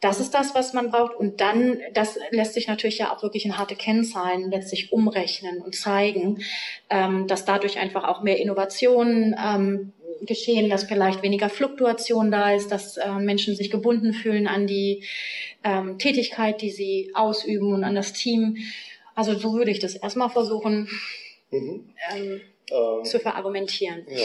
das 0.00 0.20
ist 0.20 0.32
das, 0.34 0.54
was 0.54 0.72
man 0.72 0.90
braucht. 0.90 1.14
Und 1.14 1.40
dann, 1.40 1.80
das 1.94 2.18
lässt 2.30 2.54
sich 2.54 2.68
natürlich 2.68 2.98
ja 2.98 3.12
auch 3.12 3.22
wirklich 3.22 3.44
in 3.44 3.58
harte 3.58 3.76
Kennzahlen 3.76 4.50
letztlich 4.50 4.92
umrechnen 4.92 5.60
und 5.60 5.74
zeigen, 5.74 6.42
ähm, 6.90 7.26
dass 7.26 7.44
dadurch 7.44 7.78
einfach 7.78 8.04
auch 8.04 8.22
mehr 8.22 8.38
Innovationen 8.38 9.34
ähm, 9.42 9.92
geschehen, 10.22 10.70
dass 10.70 10.84
vielleicht 10.84 11.22
weniger 11.22 11.48
Fluktuation 11.48 12.30
da 12.30 12.54
ist, 12.54 12.70
dass 12.70 12.96
äh, 12.96 13.12
Menschen 13.14 13.56
sich 13.56 13.70
gebunden 13.70 14.12
fühlen 14.12 14.46
an 14.46 14.66
die 14.66 15.04
ähm, 15.64 15.98
Tätigkeit, 15.98 16.62
die 16.62 16.70
sie 16.70 17.10
ausüben 17.14 17.72
und 17.72 17.84
an 17.84 17.94
das 17.94 18.12
Team. 18.12 18.58
Also 19.14 19.34
so 19.34 19.54
würde 19.54 19.70
ich 19.70 19.78
das 19.78 19.96
erstmal 19.96 20.30
versuchen. 20.30 20.88
Mhm. 21.50 21.92
Ähm, 22.14 22.40
ähm, 22.72 23.04
zu 23.04 23.18
verargumentieren. 23.18 24.06
Ja. 24.08 24.22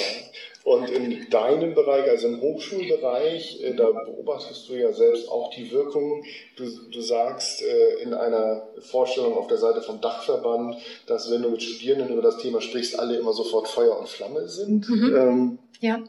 Und 0.67 0.89
in 0.89 1.29
deinem 1.29 1.75
Bereich, 1.75 2.09
also 2.09 2.27
im 2.27 2.41
Hochschulbereich, 2.41 3.63
äh, 3.63 3.73
da 3.73 3.89
beobachtest 3.89 4.67
du 4.67 4.73
ja 4.73 4.91
selbst 4.91 5.29
auch 5.29 5.49
die 5.51 5.71
Wirkung. 5.71 6.25
Du, 6.57 6.65
du 6.91 6.99
sagst 6.99 7.61
äh, 7.61 8.01
in 8.01 8.13
einer 8.13 8.67
Vorstellung 8.81 9.37
auf 9.37 9.47
der 9.47 9.59
Seite 9.59 9.81
vom 9.81 10.01
Dachverband, 10.01 10.75
dass 11.05 11.31
wenn 11.31 11.41
du 11.41 11.51
mit 11.51 11.63
Studierenden 11.63 12.11
über 12.11 12.21
das 12.21 12.39
Thema 12.39 12.59
sprichst, 12.59 12.99
alle 12.99 13.15
immer 13.15 13.31
sofort 13.31 13.69
Feuer 13.69 13.97
und 13.97 14.09
Flamme 14.09 14.49
sind. 14.49 14.89
Mhm. 14.89 15.15
Ähm, 15.15 15.59
ja. 15.79 16.03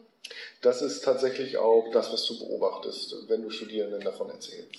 Das 0.61 0.83
ist 0.83 1.05
tatsächlich 1.05 1.57
auch 1.57 1.93
das, 1.93 2.13
was 2.13 2.27
du 2.27 2.41
beobachtest, 2.41 3.29
wenn 3.29 3.43
du 3.43 3.51
Studierenden 3.51 4.01
davon 4.01 4.29
erzählst. 4.29 4.75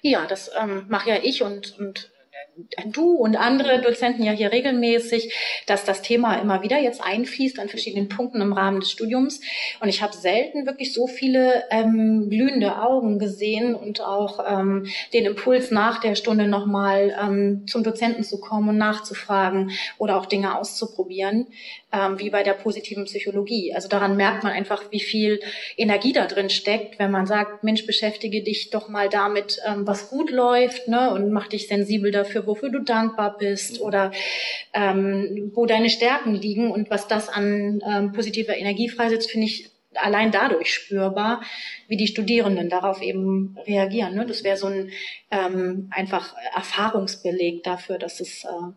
Ja, 0.00 0.26
das 0.26 0.50
ähm, 0.58 0.86
mache 0.88 1.10
ja 1.10 1.16
ich 1.22 1.42
und, 1.42 1.78
und 1.78 2.10
du 2.86 3.12
und 3.12 3.36
andere 3.36 3.80
Dozenten 3.80 4.24
ja 4.24 4.32
hier 4.32 4.52
regelmäßig, 4.52 5.32
dass 5.66 5.84
das 5.84 6.02
Thema 6.02 6.36
immer 6.36 6.62
wieder 6.62 6.78
jetzt 6.78 7.02
einfließt 7.02 7.58
an 7.58 7.68
verschiedenen 7.68 8.08
Punkten 8.08 8.40
im 8.40 8.52
Rahmen 8.52 8.80
des 8.80 8.90
Studiums. 8.90 9.40
Und 9.80 9.88
ich 9.88 10.02
habe 10.02 10.14
selten 10.14 10.66
wirklich 10.66 10.92
so 10.92 11.06
viele 11.06 11.64
ähm, 11.70 12.28
glühende 12.30 12.80
Augen 12.82 13.18
gesehen 13.18 13.74
und 13.74 14.00
auch 14.00 14.40
ähm, 14.46 14.86
den 15.12 15.24
Impuls 15.26 15.70
nach 15.70 16.00
der 16.00 16.14
Stunde 16.14 16.48
nochmal 16.48 17.16
ähm, 17.20 17.66
zum 17.66 17.82
Dozenten 17.82 18.24
zu 18.24 18.40
kommen 18.40 18.68
und 18.68 18.78
nachzufragen 18.78 19.70
oder 19.98 20.16
auch 20.16 20.26
Dinge 20.26 20.58
auszuprobieren, 20.58 21.46
ähm, 21.92 22.18
wie 22.18 22.30
bei 22.30 22.42
der 22.42 22.54
positiven 22.54 23.04
Psychologie. 23.04 23.74
Also 23.74 23.88
daran 23.88 24.16
merkt 24.16 24.42
man 24.42 24.52
einfach, 24.52 24.90
wie 24.90 25.00
viel 25.00 25.40
Energie 25.76 26.12
da 26.12 26.26
drin 26.26 26.50
steckt, 26.50 26.98
wenn 26.98 27.10
man 27.10 27.26
sagt, 27.26 27.64
Mensch, 27.64 27.86
beschäftige 27.86 28.42
dich 28.42 28.70
doch 28.70 28.88
mal 28.88 29.08
damit, 29.08 29.60
ähm, 29.66 29.86
was 29.86 30.10
gut 30.10 30.30
läuft 30.30 30.88
ne, 30.88 31.12
und 31.12 31.30
mach 31.30 31.48
dich 31.48 31.68
sensibel 31.68 32.10
dafür, 32.10 32.27
wofür 32.34 32.70
du 32.70 32.80
dankbar 32.80 33.36
bist 33.38 33.80
oder 33.80 34.12
ähm, 34.72 35.52
wo 35.54 35.66
deine 35.66 35.90
Stärken 35.90 36.34
liegen 36.34 36.70
und 36.70 36.90
was 36.90 37.08
das 37.08 37.28
an 37.28 37.82
ähm, 37.88 38.12
positiver 38.12 38.56
Energie 38.56 38.88
freisetzt, 38.88 39.30
finde 39.30 39.46
ich 39.46 39.70
allein 39.94 40.30
dadurch 40.30 40.72
spürbar, 40.72 41.42
wie 41.88 41.96
die 41.96 42.06
Studierenden 42.06 42.68
darauf 42.68 43.02
eben 43.02 43.56
reagieren. 43.66 44.14
Ne? 44.14 44.26
Das 44.26 44.44
wäre 44.44 44.56
so 44.56 44.66
ein 44.66 44.90
ähm, 45.30 45.90
einfach 45.90 46.34
Erfahrungsbeleg 46.54 47.64
dafür, 47.64 47.98
dass 47.98 48.20
es 48.20 48.44
äh, 48.44 48.72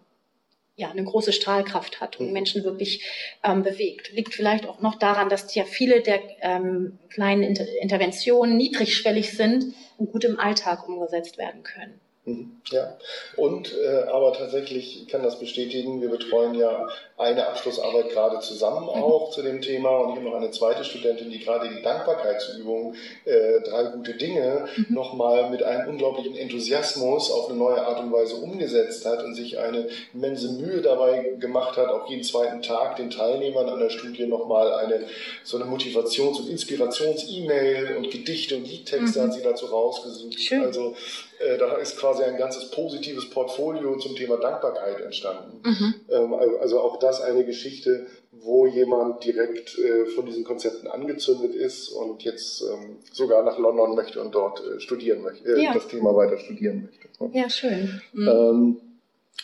ja, 0.81 0.89
eine 0.89 1.03
große 1.03 1.31
Strahlkraft 1.31 2.01
hat 2.01 2.19
und 2.19 2.27
mhm. 2.27 2.33
Menschen 2.33 2.63
wirklich 2.63 3.05
ähm, 3.43 3.61
bewegt. 3.61 4.11
Liegt 4.13 4.33
vielleicht 4.33 4.65
auch 4.65 4.81
noch 4.81 4.95
daran, 4.95 5.29
dass 5.29 5.53
ja 5.53 5.63
viele 5.63 6.01
der 6.01 6.21
ähm, 6.41 6.97
kleinen 7.09 7.43
Inter 7.43 7.65
Interventionen 7.81 8.57
niedrigschwellig 8.57 9.37
sind 9.37 9.75
und 9.97 10.11
gut 10.11 10.23
im 10.23 10.39
Alltag 10.39 10.87
umgesetzt 10.89 11.37
werden 11.37 11.61
können. 11.61 12.00
Mhm. 12.23 12.61
Ja, 12.69 12.97
und 13.35 13.75
äh, 13.75 14.03
aber 14.03 14.33
tatsächlich 14.33 15.07
kann 15.07 15.23
das 15.23 15.39
bestätigen, 15.39 16.01
wir 16.01 16.09
betreuen 16.09 16.53
ja 16.53 16.87
eine 17.17 17.47
Abschlussarbeit 17.47 18.09
gerade 18.09 18.39
zusammen 18.41 18.83
mhm. 18.83 18.89
auch 18.89 19.31
zu 19.31 19.41
dem 19.41 19.59
Thema 19.59 19.89
und 19.97 20.11
ich 20.11 20.15
habe 20.17 20.25
noch 20.25 20.35
eine 20.35 20.51
zweite 20.51 20.83
Studentin, 20.83 21.31
die 21.31 21.39
gerade 21.39 21.69
die 21.69 21.81
Dankbarkeitsübung 21.81 22.93
äh, 23.25 23.61
drei 23.61 23.85
gute 23.85 24.13
Dinge 24.13 24.67
mhm. 24.77 24.93
nochmal 24.93 25.49
mit 25.49 25.63
einem 25.63 25.89
unglaublichen 25.89 26.35
Enthusiasmus 26.35 27.31
auf 27.31 27.49
eine 27.49 27.57
neue 27.57 27.81
Art 27.81 27.99
und 27.99 28.11
Weise 28.11 28.35
umgesetzt 28.35 29.03
hat 29.03 29.23
und 29.23 29.33
sich 29.33 29.57
eine 29.57 29.87
immense 30.13 30.51
Mühe 30.51 30.81
dabei 30.81 31.33
gemacht 31.39 31.75
hat, 31.77 31.89
auch 31.89 32.07
jeden 32.07 32.23
zweiten 32.23 32.61
Tag 32.61 32.97
den 32.97 33.09
Teilnehmern 33.09 33.67
an 33.67 33.79
der 33.79 33.89
Studie 33.89 34.27
nochmal 34.27 34.73
eine 34.73 35.07
so 35.43 35.57
eine 35.57 35.65
Motivations- 35.65 36.39
und 36.39 36.49
Inspirations-E-Mail 36.49 37.97
und 37.97 38.11
Gedichte 38.11 38.57
und 38.57 38.67
Liedtexte 38.67 39.19
mhm. 39.19 39.23
hat 39.23 39.33
sie 39.33 39.41
dazu 39.41 39.65
rausgesucht. 39.65 40.39
Schön. 40.39 40.63
Also 40.63 40.95
äh, 41.41 41.57
da 41.57 41.77
ist 41.77 41.97
quasi 41.97 42.10
ein 42.19 42.37
ganzes 42.37 42.69
positives 42.71 43.29
Portfolio 43.29 43.97
zum 43.97 44.15
Thema 44.15 44.37
Dankbarkeit 44.37 45.01
entstanden. 45.01 45.61
Mhm. 45.63 45.93
Ähm, 46.09 46.33
also 46.59 46.79
auch 46.79 46.99
das 46.99 47.21
eine 47.21 47.45
Geschichte, 47.45 48.07
wo 48.31 48.65
jemand 48.65 49.23
direkt 49.23 49.77
äh, 49.77 50.05
von 50.07 50.25
diesen 50.25 50.43
Konzepten 50.43 50.87
angezündet 50.87 51.53
ist 51.55 51.89
und 51.89 52.23
jetzt 52.23 52.61
ähm, 52.61 52.97
sogar 53.11 53.43
nach 53.43 53.57
London 53.57 53.95
möchte 53.95 54.21
und 54.21 54.33
dort 54.33 54.61
äh, 54.65 54.79
studieren 54.79 55.21
möchte, 55.21 55.59
ja. 55.59 55.73
das 55.73 55.87
Thema 55.87 56.15
weiter 56.15 56.37
studieren 56.37 56.83
möchte. 56.83 57.07
Ne? 57.23 57.39
Ja, 57.39 57.49
schön. 57.49 58.01
Mhm. 58.13 58.27
Ähm, 58.27 58.77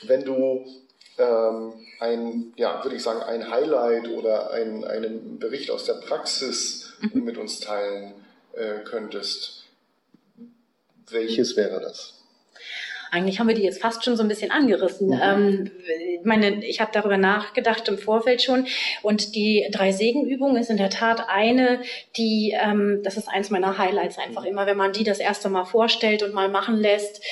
wenn 0.03 0.23
du 0.23 0.65
ein, 1.99 2.53
ja, 2.57 2.83
würde 2.83 2.95
ich 2.95 3.01
sagen, 3.01 3.23
ein 3.23 3.49
Highlight 3.49 4.07
oder 4.09 4.51
ein, 4.51 4.83
einen 4.83 5.39
Bericht 5.39 5.71
aus 5.71 5.85
der 5.85 5.95
Praxis 5.95 6.93
mhm. 7.01 7.23
mit 7.23 7.39
uns 7.39 7.59
teilen 7.59 8.13
könntest, 8.85 9.65
welches 11.09 11.55
wäre 11.57 11.79
das? 11.79 12.17
Eigentlich 13.11 13.39
haben 13.39 13.47
wir 13.47 13.55
die 13.55 13.63
jetzt 13.63 13.81
fast 13.81 14.03
schon 14.03 14.17
so 14.17 14.23
ein 14.23 14.29
bisschen 14.29 14.51
angerissen. 14.51 15.09
Mhm. 15.09 15.21
Ähm, 15.21 15.71
meine, 16.27 16.63
ich 16.63 16.79
habe 16.79 16.91
darüber 16.93 17.17
nachgedacht 17.17 17.87
im 17.87 17.97
Vorfeld 17.97 18.43
schon. 18.43 18.67
Und 19.01 19.33
die 19.35 19.67
drei 19.71 19.91
Segenübungen 19.91 20.57
ist 20.57 20.69
in 20.69 20.77
der 20.77 20.91
Tat 20.91 21.27
eine, 21.27 21.81
die, 22.17 22.53
ähm, 22.61 23.01
das 23.03 23.17
ist 23.17 23.27
eins 23.27 23.49
meiner 23.49 23.79
Highlights 23.79 24.19
einfach 24.19 24.45
immer, 24.45 24.67
wenn 24.67 24.77
man 24.77 24.93
die 24.93 25.03
das 25.03 25.19
erste 25.19 25.49
Mal 25.49 25.65
vorstellt 25.65 26.21
und 26.21 26.33
mal 26.33 26.49
machen 26.49 26.75
lässt 26.75 27.23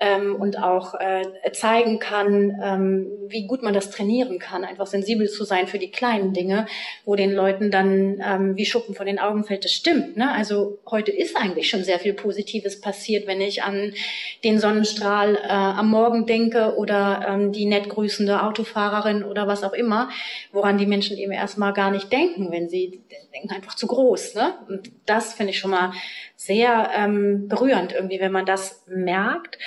ähm, 0.00 0.36
und 0.36 0.58
auch 0.62 0.94
äh, 0.94 1.22
zeigen 1.52 1.98
kann, 1.98 2.60
ähm, 2.62 3.06
wie 3.28 3.46
gut 3.46 3.62
man 3.62 3.72
das 3.72 3.90
trainieren 3.90 4.38
kann, 4.38 4.64
einfach 4.64 4.86
sensibel 4.86 5.28
zu 5.28 5.44
sein 5.44 5.66
für 5.66 5.78
die 5.78 5.90
kleinen 5.90 6.34
Dinge, 6.34 6.66
wo 7.04 7.14
den 7.14 7.32
Leuten 7.32 7.70
dann 7.70 8.20
ähm, 8.26 8.56
wie 8.56 8.66
Schuppen 8.66 8.94
von 8.94 9.06
den 9.06 9.18
Augen 9.18 9.44
fällt, 9.44 9.64
das 9.64 9.72
stimmt. 9.72 10.16
Ne? 10.16 10.30
Also 10.32 10.78
heute 10.90 11.12
ist 11.12 11.36
eigentlich 11.36 11.70
schon 11.70 11.84
sehr 11.84 12.00
viel 12.00 12.14
Positives 12.14 12.80
passiert, 12.80 13.26
wenn 13.26 13.40
ich 13.40 13.62
an 13.62 13.94
den 14.42 14.58
Sonnenstrahl 14.58 15.19
äh, 15.28 15.48
am 15.48 15.88
Morgen 15.88 16.26
denke 16.26 16.76
oder 16.76 17.24
ähm, 17.28 17.52
die 17.52 17.66
nett 17.66 17.88
grüßende 17.88 18.42
Autofahrerin 18.42 19.22
oder 19.24 19.46
was 19.46 19.62
auch 19.62 19.72
immer, 19.72 20.08
woran 20.52 20.78
die 20.78 20.86
Menschen 20.86 21.16
eben 21.16 21.32
erstmal 21.32 21.72
gar 21.72 21.90
nicht 21.90 22.12
denken, 22.12 22.50
wenn 22.50 22.68
sie 22.68 23.02
denken 23.32 23.50
einfach 23.50 23.74
zu 23.74 23.86
groß. 23.86 24.34
Ne? 24.34 24.54
Und 24.68 24.90
das 25.06 25.34
finde 25.34 25.50
ich 25.52 25.58
schon 25.58 25.70
mal 25.70 25.92
sehr 26.36 26.90
ähm, 26.94 27.48
berührend 27.48 27.92
irgendwie, 27.92 28.20
wenn 28.20 28.32
man 28.32 28.46
das 28.46 28.84
merkt. 28.88 29.58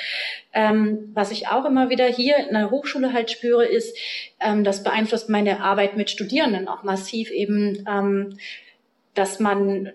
Ähm, 0.53 1.12
was 1.13 1.31
ich 1.31 1.48
auch 1.48 1.65
immer 1.65 1.89
wieder 1.89 2.05
hier 2.07 2.38
in 2.38 2.53
der 2.53 2.72
Hochschule 2.72 3.13
halt 3.13 3.31
spüre, 3.31 3.65
ist, 3.65 3.98
ähm, 4.39 4.63
das 4.63 4.83
beeinflusst 4.83 5.29
meine 5.29 5.62
Arbeit 5.62 5.98
mit 5.98 6.10
Studierenden 6.10 6.67
auch 6.67 6.83
massiv 6.83 7.31
eben, 7.31 7.86
ähm, 7.88 8.38
dass 9.13 9.39
man 9.39 9.93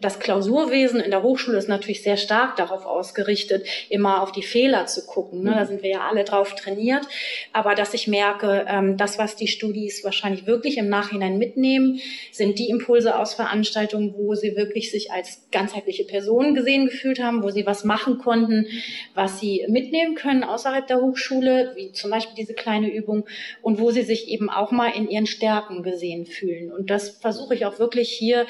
das 0.00 0.20
Klausurwesen 0.20 1.00
in 1.00 1.10
der 1.10 1.22
Hochschule 1.22 1.58
ist 1.58 1.68
natürlich 1.68 2.02
sehr 2.02 2.16
stark 2.16 2.56
darauf 2.56 2.86
ausgerichtet, 2.86 3.66
immer 3.88 4.22
auf 4.22 4.30
die 4.30 4.42
Fehler 4.42 4.86
zu 4.86 5.04
gucken. 5.04 5.42
Ne? 5.42 5.50
Da 5.50 5.66
sind 5.66 5.82
wir 5.82 5.90
ja 5.90 6.08
alle 6.08 6.22
drauf 6.22 6.54
trainiert. 6.54 7.04
Aber 7.52 7.74
dass 7.74 7.94
ich 7.94 8.06
merke, 8.06 8.64
ähm, 8.68 8.96
das, 8.96 9.18
was 9.18 9.34
die 9.34 9.48
Studis 9.48 10.04
wahrscheinlich 10.04 10.46
wirklich 10.46 10.78
im 10.78 10.88
Nachhinein 10.88 11.38
mitnehmen, 11.38 12.00
sind 12.30 12.58
die 12.60 12.68
Impulse 12.68 13.18
aus 13.18 13.34
Veranstaltungen, 13.34 14.14
wo 14.16 14.34
sie 14.34 14.56
wirklich 14.56 14.92
sich 14.92 15.10
als 15.10 15.48
ganzheitliche 15.50 16.04
Personen 16.04 16.54
gesehen 16.54 16.86
gefühlt 16.86 17.20
haben, 17.20 17.42
wo 17.42 17.50
sie 17.50 17.66
was 17.66 17.82
machen 17.82 18.18
konnten, 18.18 18.66
was 19.14 19.40
sie 19.40 19.66
mitnehmen 19.68 20.14
können 20.14 20.44
außerhalb 20.44 20.86
der 20.86 21.00
Hochschule, 21.00 21.72
wie 21.74 21.90
zum 21.92 22.10
Beispiel 22.10 22.36
diese 22.36 22.54
kleine 22.54 22.92
Übung, 22.92 23.26
und 23.62 23.80
wo 23.80 23.90
sie 23.90 24.02
sich 24.02 24.28
eben 24.28 24.48
auch 24.48 24.70
mal 24.70 24.90
in 24.90 25.08
ihren 25.08 25.26
Stärken 25.26 25.82
gesehen 25.82 26.24
fühlen. 26.24 26.70
Und 26.70 26.90
das 26.90 27.10
versuche 27.10 27.54
ich 27.54 27.66
auch 27.66 27.80
wirklich 27.80 28.10
hier 28.10 28.46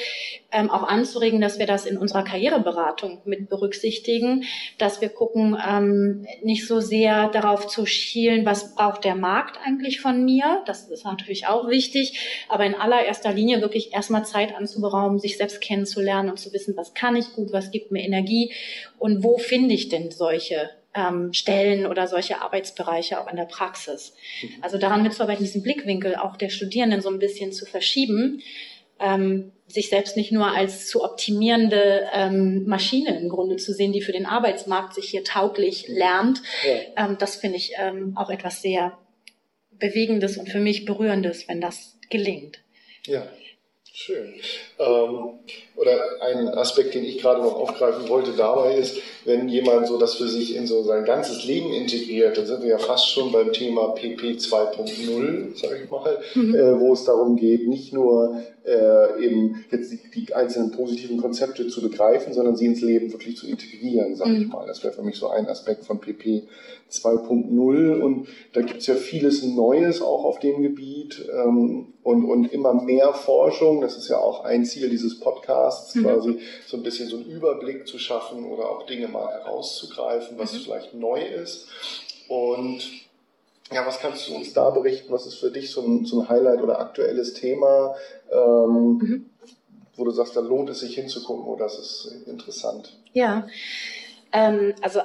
ähm, 0.50 0.71
auch 0.71 0.83
anzuregen, 0.85 1.40
dass 1.40 1.59
wir 1.59 1.67
das 1.67 1.85
in 1.85 1.99
unserer 1.99 2.25
Karriereberatung 2.25 3.21
mit 3.26 3.50
berücksichtigen, 3.50 4.45
dass 4.78 5.00
wir 5.00 5.11
gucken, 5.11 5.57
ähm, 5.67 6.26
nicht 6.43 6.67
so 6.67 6.81
sehr 6.81 7.28
darauf 7.28 7.67
zu 7.67 7.85
schielen, 7.85 8.47
was 8.47 8.75
braucht 8.75 9.05
der 9.05 9.14
Markt 9.14 9.59
eigentlich 9.62 10.00
von 10.00 10.25
mir. 10.25 10.62
Das 10.64 10.88
ist 10.88 11.05
natürlich 11.05 11.47
auch 11.47 11.69
wichtig, 11.69 12.47
aber 12.49 12.64
in 12.64 12.75
allererster 12.75 13.33
Linie 13.33 13.61
wirklich 13.61 13.93
erstmal 13.93 14.25
Zeit 14.25 14.57
anzuberaumen, 14.57 15.19
sich 15.19 15.37
selbst 15.37 15.61
kennenzulernen 15.61 16.31
und 16.31 16.38
zu 16.38 16.52
wissen, 16.52 16.76
was 16.76 16.95
kann 16.95 17.14
ich 17.17 17.33
gut, 17.35 17.52
was 17.52 17.71
gibt 17.71 17.90
mir 17.90 18.02
Energie 18.02 18.52
und 18.99 19.23
wo 19.23 19.37
finde 19.37 19.75
ich 19.75 19.90
denn 19.90 20.11
solche 20.11 20.71
ähm, 20.95 21.35
Stellen 21.35 21.87
oder 21.87 22.07
solche 22.07 22.40
Arbeitsbereiche 22.40 23.21
auch 23.21 23.28
in 23.28 23.37
der 23.37 23.45
Praxis. 23.45 24.14
Mhm. 24.43 24.49
Also 24.62 24.78
daran 24.78 25.02
mitzuarbeiten, 25.02 25.45
diesen 25.45 25.62
Blickwinkel 25.62 26.17
auch 26.17 26.37
der 26.37 26.49
Studierenden 26.49 27.02
so 27.02 27.11
ein 27.11 27.19
bisschen 27.19 27.52
zu 27.52 27.67
verschieben, 27.67 28.40
ähm, 29.00 29.52
sich 29.67 29.90
selbst 29.90 30.17
nicht 30.17 30.33
nur 30.33 30.47
als 30.47 30.87
zu 30.87 31.05
optimierende 31.05 32.09
ähm, 32.12 32.64
Maschine 32.67 33.19
im 33.19 33.28
Grunde 33.28 33.57
zu 33.57 33.73
sehen, 33.73 33.93
die 33.93 34.00
für 34.00 34.12
den 34.12 34.26
Arbeitsmarkt 34.26 34.95
sich 34.95 35.11
hier 35.11 35.25
tauglich 35.25 35.87
lernt. 35.88 36.43
Ja. 36.67 37.05
Ähm, 37.05 37.17
das 37.19 37.37
finde 37.37 37.59
ich 37.59 37.73
ähm, 37.78 38.17
auch 38.17 38.31
etwas 38.31 38.62
sehr 38.62 38.99
Bewegendes 39.73 40.37
und 40.38 40.49
für 40.49 40.61
mich 40.61 40.85
Berührendes, 40.87 41.47
wenn 41.49 41.61
das 41.61 41.99
gelingt. 42.11 42.61
Ja, 43.07 43.28
schön. 43.93 44.35
Ähm, 44.78 45.38
oder 45.78 46.20
ein 46.20 46.49
Aspekt, 46.49 46.94
den 46.94 47.04
ich 47.04 47.18
gerade 47.18 47.40
noch 47.40 47.54
aufgreifen 47.54 48.08
wollte 48.08 48.32
dabei 48.37 48.75
ist, 48.75 48.99
wenn 49.25 49.49
jemand 49.49 49.87
so 49.87 49.99
das 49.99 50.14
für 50.14 50.26
sich 50.26 50.56
in 50.56 50.66
so 50.66 50.82
sein 50.82 51.04
ganzes 51.04 51.44
Leben 51.44 51.73
integriert, 51.73 52.37
dann 52.37 52.47
sind 52.47 52.62
wir 52.62 52.70
ja 52.70 52.78
fast 52.78 53.11
schon 53.11 53.30
beim 53.30 53.52
Thema 53.52 53.88
PP 53.94 54.38
2.0, 54.38 55.61
sage 55.61 55.80
ich 55.85 55.90
mal, 55.90 56.18
mhm. 56.35 56.54
äh, 56.54 56.80
wo 56.80 56.92
es 56.92 57.04
darum 57.04 57.37
geht, 57.37 57.68
nicht 57.68 57.92
nur 57.92 58.42
äh, 58.68 59.25
eben 59.25 59.64
jetzt 59.70 59.92
die, 59.92 60.00
die, 60.14 60.35
einzelnen 60.35 60.73
positiven 60.73 61.18
Konzepte 61.18 61.68
zu 61.68 61.80
begreifen, 61.80 62.32
sondern 62.32 62.56
sie 62.56 62.66
ins 62.66 62.80
Leben 62.80 63.12
wirklich 63.12 63.37
zu 63.37 63.47
integrieren, 63.47 64.14
sage 64.16 64.30
mhm. 64.30 64.42
ich 64.42 64.49
mal. 64.49 64.66
Das 64.66 64.82
wäre 64.82 64.92
für 64.92 65.02
mich 65.02 65.16
so 65.16 65.28
ein 65.28 65.47
Aspekt 65.47 65.85
von 65.85 66.00
PP 66.00 66.44
2.0 66.90 68.00
und 68.00 68.28
da 68.52 68.62
gibt 68.62 68.80
es 68.80 68.87
ja 68.87 68.94
vieles 68.94 69.42
Neues 69.42 70.02
auch 70.02 70.25
auf 70.25 70.38
dem 70.38 70.62
Gebiet 70.62 71.28
ähm, 71.32 71.94
und, 72.02 72.25
und 72.25 72.52
immer 72.52 72.75
mehr 72.75 73.12
Forschung. 73.12 73.80
Das 73.80 73.97
ist 73.97 74.08
ja 74.08 74.18
auch 74.18 74.44
ein 74.44 74.64
Ziel 74.64 74.88
dieses 74.88 75.20
Podcasts, 75.20 75.68
mhm. 75.95 76.05
quasi 76.05 76.41
so 76.67 76.77
ein 76.77 76.83
bisschen 76.83 77.09
so 77.09 77.17
einen 77.17 77.27
Überblick 77.27 77.87
zu 77.87 77.99
schaffen 77.99 78.45
oder 78.45 78.71
auch 78.71 78.87
Dinge 78.87 79.09
mal 79.09 79.29
herauszugreifen, 79.29 80.39
was 80.39 80.53
mhm. 80.53 80.59
vielleicht 80.59 80.95
neu 80.95 81.21
ist. 81.23 81.67
Und 82.29 82.83
ja, 83.73 83.87
was 83.87 83.99
kannst 83.99 84.29
du 84.29 84.35
uns 84.35 84.53
da 84.53 84.71
berichten? 84.71 85.13
Was 85.13 85.27
ist 85.27 85.39
für 85.39 85.51
dich 85.51 85.71
so 85.71 85.83
ein, 85.83 86.05
so 86.05 86.21
ein 86.21 86.29
Highlight 86.29 86.63
oder 86.63 86.81
aktuelles 86.81 87.35
Thema, 87.35 87.95
ähm, 88.33 88.99
mhm. 88.99 89.31
wo 89.97 90.05
du 90.05 90.11
sagst, 90.11 90.37
da 90.37 90.41
lohnt 90.41 90.71
es 90.71 90.81
sich 90.81 90.95
hinzugucken 90.95 91.45
oder 91.45 91.65
das 91.65 91.79
ist 91.79 92.27
interessant? 92.27 92.97
Ja, 93.13 93.47
ähm, 94.33 94.75
also 94.81 95.01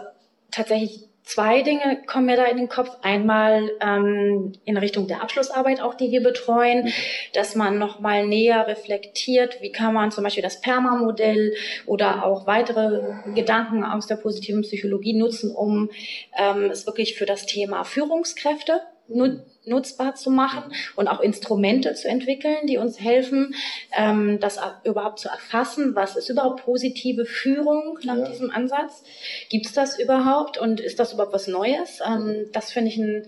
tatsächlich 0.52 1.08
Zwei 1.24 1.62
Dinge 1.62 2.02
kommen 2.06 2.26
mir 2.26 2.36
da 2.36 2.46
in 2.46 2.58
den 2.58 2.68
Kopf. 2.68 2.98
Einmal 3.02 3.72
ähm, 3.80 4.52
in 4.66 4.76
Richtung 4.76 5.08
der 5.08 5.22
Abschlussarbeit 5.22 5.80
auch, 5.82 5.94
die 5.94 6.12
wir 6.12 6.22
betreuen, 6.22 6.86
mhm. 6.86 6.94
dass 7.34 7.56
man 7.56 7.80
nochmal 7.80 8.28
näher 8.28 8.68
reflektiert, 8.68 9.62
wie 9.62 9.72
kann 9.72 9.94
man 9.94 10.12
zum 10.12 10.26
Beispiel 10.26 10.44
das 10.44 10.60
PERMA-Modell 10.60 11.56
oder 11.86 12.26
auch 12.26 12.46
weitere 12.46 13.16
Gedanken 13.36 13.86
aus 13.86 14.06
der 14.08 14.18
positiven 14.18 14.64
Psychologie 14.64 15.14
nutzen, 15.14 15.56
um 15.56 15.90
ähm, 16.38 16.66
es 16.66 16.86
wirklich 16.86 17.16
für 17.16 17.26
das 17.26 17.46
Thema 17.46 17.86
Führungskräfte 17.86 18.82
nutzbar 19.08 20.16
zu 20.16 20.32
machen 20.32 20.74
und 20.96 21.08
auch 21.08 21.20
Instrumente 21.20 21.94
zu 21.94 22.08
entwickeln, 22.08 22.68
die 22.68 22.78
uns 22.78 23.00
helfen, 23.00 23.56
ähm, 23.96 24.40
das 24.40 24.60
überhaupt 24.84 25.20
zu 25.20 25.30
erfassen. 25.30 25.96
Was 25.96 26.16
ist 26.16 26.30
überhaupt 26.30 26.64
positive 26.64 27.26
Führung 27.26 28.00
nach 28.04 28.18
ja. 28.18 28.30
diesem 28.30 28.52
Ansatz? 28.52 29.04
Gibt 29.50 29.66
es 29.66 29.74
das 29.74 30.00
überhaupt 30.00 30.58
und 30.58 30.80
ist 30.80 31.00
das 31.00 31.14
überhaupt 31.14 31.34
was 31.34 31.48
Neues? 31.48 32.00
Ähm, 32.06 32.48
das 32.52 32.72
finde 32.72 32.90
ich 32.90 33.00
einen 33.00 33.26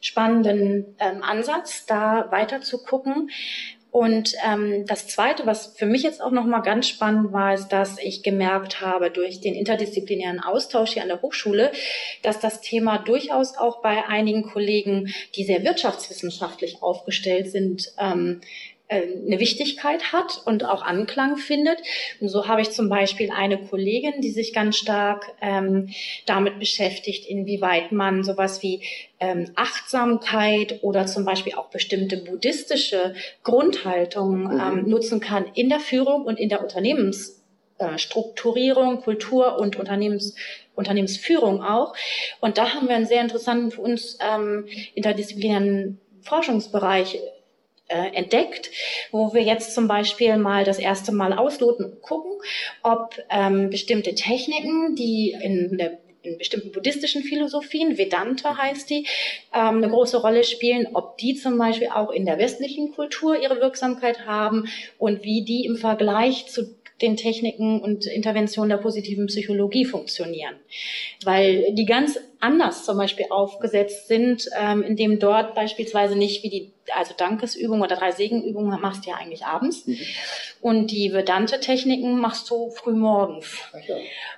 spannenden 0.00 0.96
ähm, 0.98 1.22
Ansatz, 1.22 1.86
da 1.86 2.30
weiter 2.30 2.60
zu 2.60 2.82
gucken. 2.82 3.30
Und 3.98 4.34
ähm, 4.46 4.86
das 4.86 5.08
Zweite, 5.08 5.44
was 5.44 5.74
für 5.76 5.84
mich 5.84 6.04
jetzt 6.04 6.22
auch 6.22 6.30
nochmal 6.30 6.62
ganz 6.62 6.86
spannend 6.86 7.32
war, 7.32 7.52
ist, 7.52 7.70
dass 7.70 7.98
ich 7.98 8.22
gemerkt 8.22 8.80
habe 8.80 9.10
durch 9.10 9.40
den 9.40 9.56
interdisziplinären 9.56 10.38
Austausch 10.38 10.92
hier 10.92 11.02
an 11.02 11.08
der 11.08 11.20
Hochschule, 11.20 11.72
dass 12.22 12.38
das 12.38 12.60
Thema 12.60 12.98
durchaus 12.98 13.58
auch 13.58 13.82
bei 13.82 14.06
einigen 14.06 14.44
Kollegen, 14.44 15.12
die 15.34 15.42
sehr 15.42 15.64
wirtschaftswissenschaftlich 15.64 16.80
aufgestellt 16.80 17.50
sind, 17.50 17.92
ähm, 17.98 18.40
äh, 18.40 18.77
eine 18.88 19.38
Wichtigkeit 19.38 20.12
hat 20.12 20.42
und 20.46 20.64
auch 20.64 20.82
Anklang 20.82 21.36
findet. 21.36 21.78
Und 22.20 22.28
so 22.28 22.48
habe 22.48 22.62
ich 22.62 22.70
zum 22.70 22.88
Beispiel 22.88 23.30
eine 23.30 23.58
Kollegin, 23.58 24.22
die 24.22 24.30
sich 24.30 24.54
ganz 24.54 24.76
stark 24.76 25.26
ähm, 25.42 25.90
damit 26.26 26.58
beschäftigt, 26.58 27.28
inwieweit 27.28 27.92
man 27.92 28.24
sowas 28.24 28.62
wie 28.62 28.82
ähm, 29.20 29.50
Achtsamkeit 29.56 30.82
oder 30.82 31.04
zum 31.06 31.26
Beispiel 31.26 31.52
auch 31.54 31.68
bestimmte 31.68 32.16
buddhistische 32.16 33.14
Grundhaltungen 33.42 34.44
mhm. 34.44 34.60
ähm, 34.60 34.88
nutzen 34.88 35.20
kann 35.20 35.44
in 35.54 35.68
der 35.68 35.80
Führung 35.80 36.24
und 36.24 36.40
in 36.40 36.48
der 36.48 36.62
Unternehmensstrukturierung, 36.62 39.02
Kultur 39.02 39.58
und 39.58 39.76
Unternehmens 39.76 40.34
Unternehmensführung 40.74 41.62
auch. 41.62 41.92
Und 42.40 42.56
da 42.56 42.72
haben 42.72 42.88
wir 42.88 42.94
einen 42.94 43.06
sehr 43.06 43.20
interessanten 43.20 43.70
für 43.72 43.82
uns 43.82 44.16
ähm, 44.20 44.66
interdisziplinären 44.94 46.00
Forschungsbereich 46.22 47.20
äh, 47.88 48.14
entdeckt, 48.14 48.70
wo 49.10 49.34
wir 49.34 49.42
jetzt 49.42 49.74
zum 49.74 49.88
Beispiel 49.88 50.36
mal 50.36 50.64
das 50.64 50.78
erste 50.78 51.12
Mal 51.12 51.32
ausloten 51.32 51.86
und 51.86 52.02
gucken, 52.02 52.32
ob 52.82 53.16
ähm, 53.30 53.70
bestimmte 53.70 54.14
Techniken, 54.14 54.94
die 54.94 55.36
in 55.40 55.78
der 55.78 55.98
in 56.22 56.38
bestimmten 56.38 56.72
buddhistischen 56.72 57.22
Philosophien, 57.22 57.96
Vedanta 57.96 58.56
heißt 58.56 58.90
die, 58.90 59.06
ähm, 59.54 59.78
eine 59.78 59.88
große 59.88 60.20
Rolle 60.20 60.44
spielen, 60.44 60.88
ob 60.94 61.16
die 61.18 61.34
zum 61.34 61.56
Beispiel 61.58 61.88
auch 61.88 62.10
in 62.10 62.26
der 62.26 62.38
westlichen 62.38 62.92
Kultur 62.92 63.40
ihre 63.40 63.60
Wirksamkeit 63.60 64.26
haben 64.26 64.68
und 64.98 65.22
wie 65.22 65.44
die 65.44 65.64
im 65.64 65.76
Vergleich 65.76 66.46
zu 66.46 66.77
den 67.00 67.16
Techniken 67.16 67.80
und 67.80 68.06
Interventionen 68.06 68.70
der 68.70 68.78
positiven 68.78 69.26
Psychologie 69.26 69.84
funktionieren. 69.84 70.56
Weil 71.24 71.72
die 71.74 71.86
ganz 71.86 72.18
anders 72.40 72.84
zum 72.84 72.98
Beispiel 72.98 73.26
aufgesetzt 73.30 74.08
sind, 74.08 74.48
ähm, 74.58 74.82
indem 74.82 75.18
dort 75.18 75.54
beispielsweise 75.54 76.16
nicht 76.16 76.42
wie 76.42 76.50
die, 76.50 76.72
also 76.94 77.14
Dankesübungen 77.16 77.82
oder 77.82 77.96
drei 77.96 78.10
Segenübungen 78.10 78.80
machst 78.80 79.04
du 79.04 79.10
ja 79.10 79.16
eigentlich 79.16 79.44
abends. 79.44 79.86
Mhm. 79.86 79.98
Und 80.60 80.90
die 80.90 81.12
Vedante-Techniken 81.12 82.18
machst 82.18 82.50
du 82.50 82.70
früh 82.70 82.94
morgens. 82.94 83.58
Ja. 83.86 83.96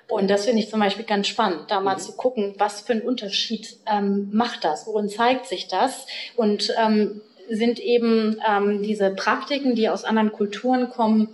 Und 0.08 0.28
das 0.28 0.44
finde 0.44 0.60
ich 0.60 0.68
zum 0.68 0.80
Beispiel 0.80 1.04
ganz 1.04 1.28
spannend, 1.28 1.70
da 1.70 1.80
mal 1.80 1.96
mhm. 1.96 2.00
zu 2.00 2.12
gucken, 2.12 2.54
was 2.58 2.82
für 2.82 2.92
einen 2.92 3.02
Unterschied 3.02 3.76
ähm, 3.90 4.28
macht 4.32 4.64
das, 4.64 4.86
worin 4.86 5.08
zeigt 5.08 5.46
sich 5.46 5.68
das 5.68 6.06
und 6.36 6.74
ähm, 6.78 7.22
sind 7.48 7.80
eben 7.80 8.40
ähm, 8.46 8.82
diese 8.82 9.10
Praktiken, 9.10 9.74
die 9.74 9.88
aus 9.88 10.04
anderen 10.04 10.32
Kulturen 10.32 10.88
kommen, 10.88 11.28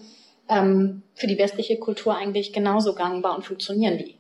ähm, 0.49 1.03
für 1.15 1.27
die 1.27 1.39
westliche 1.39 1.79
Kultur 1.79 2.15
eigentlich 2.15 2.53
genauso 2.53 2.95
gangbar 2.95 3.37
und 3.37 3.45
funktionieren 3.45 3.99
die. 3.99 4.17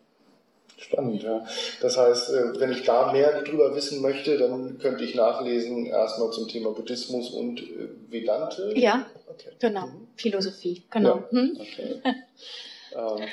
Spannend, 0.79 1.23
ja. 1.23 1.45
Das 1.81 1.97
heißt, 1.97 2.31
äh, 2.31 2.61
wenn 2.61 2.71
ich 2.71 2.85
da 2.85 3.11
mehr 3.11 3.43
drüber 3.43 3.75
wissen 3.75 4.03
möchte, 4.03 4.37
dann 4.37 4.79
könnte 4.79 5.05
ich 5.05 5.15
nachlesen 5.15 5.87
erstmal 5.87 6.31
zum 6.31 6.49
Thema 6.49 6.71
Buddhismus 6.71 7.31
und 7.31 7.61
äh, 7.61 7.89
Vedante. 8.11 8.73
Ja, 8.77 9.07
okay. 9.27 9.51
genau. 9.59 9.87
Mhm. 9.87 10.09
Philosophie, 10.17 10.83
genau. 10.91 11.25
Ja. 11.31 11.39
Hm? 11.39 11.59
Okay. 11.61 12.01
ähm, 12.95 13.29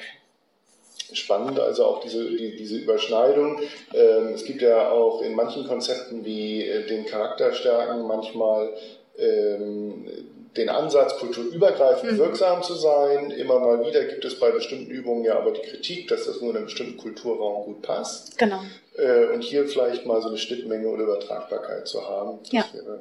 spannend, 1.11 1.59
also 1.59 1.85
auch 1.85 1.99
diese, 1.99 2.25
die, 2.25 2.55
diese 2.55 2.77
Überschneidung. 2.77 3.59
Ähm, 3.93 4.29
es 4.33 4.45
gibt 4.45 4.61
ja 4.61 4.89
auch 4.89 5.21
in 5.21 5.35
manchen 5.35 5.67
Konzepten 5.67 6.23
wie 6.23 6.65
äh, 6.65 6.87
den 6.87 7.05
Charakterstärken 7.05 8.07
manchmal 8.07 8.73
ähm, 9.17 10.07
den 10.57 10.69
Ansatz, 10.69 11.17
kulturübergreifend 11.17 12.13
mhm. 12.13 12.17
wirksam 12.17 12.63
zu 12.63 12.75
sein. 12.75 13.31
Immer 13.31 13.59
mal 13.59 13.85
wieder 13.85 14.03
gibt 14.05 14.25
es 14.25 14.39
bei 14.39 14.51
bestimmten 14.51 14.91
Übungen 14.91 15.23
ja 15.23 15.37
aber 15.37 15.51
die 15.51 15.61
Kritik, 15.61 16.07
dass 16.07 16.25
das 16.25 16.41
nur 16.41 16.51
in 16.51 16.57
einem 16.57 16.65
bestimmten 16.65 16.97
Kulturraum 16.97 17.65
gut 17.65 17.81
passt. 17.81 18.37
Genau. 18.37 18.61
Äh, 18.97 19.25
und 19.33 19.41
hier 19.41 19.67
vielleicht 19.67 20.05
mal 20.05 20.21
so 20.21 20.27
eine 20.29 20.37
Schnittmenge 20.37 20.87
oder 20.87 21.03
Übertragbarkeit 21.03 21.87
zu 21.87 22.07
haben. 22.07 22.39
Das 22.43 22.51
ja. 22.51 22.65
wäre 22.73 22.99